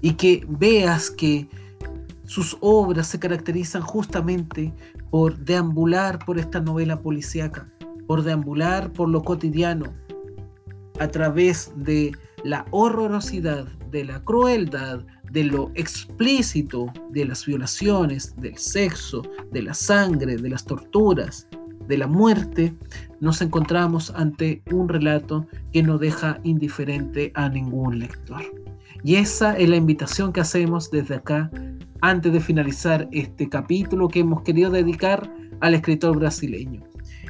Y 0.00 0.14
que 0.14 0.44
veas 0.48 1.10
que 1.10 1.48
sus 2.24 2.56
obras 2.60 3.08
se 3.08 3.18
caracterizan 3.18 3.82
justamente 3.82 4.72
por 5.10 5.36
deambular 5.38 6.24
por 6.24 6.38
esta 6.38 6.60
novela 6.60 7.00
policíaca, 7.00 7.70
por 8.06 8.22
deambular 8.22 8.92
por 8.92 9.08
lo 9.08 9.22
cotidiano, 9.22 9.92
a 10.98 11.08
través 11.08 11.72
de 11.76 12.12
la 12.44 12.64
horrorosidad, 12.70 13.66
de 13.90 14.04
la 14.04 14.24
crueldad, 14.24 15.04
de 15.30 15.44
lo 15.44 15.70
explícito 15.74 16.86
de 17.10 17.24
las 17.24 17.46
violaciones, 17.46 18.34
del 18.36 18.56
sexo, 18.58 19.22
de 19.50 19.62
la 19.62 19.74
sangre, 19.74 20.36
de 20.36 20.48
las 20.48 20.64
torturas, 20.64 21.46
de 21.86 21.98
la 21.98 22.06
muerte, 22.06 22.74
nos 23.20 23.42
encontramos 23.42 24.12
ante 24.16 24.62
un 24.70 24.88
relato 24.88 25.46
que 25.72 25.82
no 25.82 25.98
deja 25.98 26.40
indiferente 26.42 27.32
a 27.34 27.48
ningún 27.48 27.98
lector. 27.98 28.42
Y 29.04 29.16
esa 29.16 29.56
es 29.56 29.68
la 29.68 29.76
invitación 29.76 30.32
que 30.32 30.40
hacemos 30.40 30.90
desde 30.90 31.16
acá 31.16 31.50
antes 32.00 32.32
de 32.32 32.40
finalizar 32.40 33.08
este 33.12 33.48
capítulo 33.48 34.08
que 34.08 34.20
hemos 34.20 34.42
querido 34.42 34.70
dedicar 34.70 35.32
al 35.60 35.74
escritor 35.74 36.18
brasileño. 36.18 36.82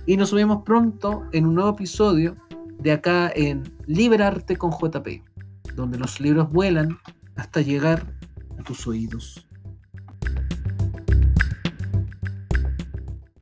Y 0.06 0.16
nos 0.16 0.32
vemos 0.32 0.62
pronto 0.64 1.24
en 1.32 1.46
un 1.46 1.54
nuevo 1.54 1.70
episodio 1.70 2.36
de 2.82 2.92
acá 2.92 3.32
en 3.34 3.62
Liberarte 3.86 4.56
con 4.56 4.72
JP, 4.72 5.22
donde 5.74 5.98
los 5.98 6.20
libros 6.20 6.50
vuelan 6.50 6.98
hasta 7.36 7.60
llegar 7.60 8.14
a 8.58 8.62
tus 8.62 8.86
oídos. 8.86 9.46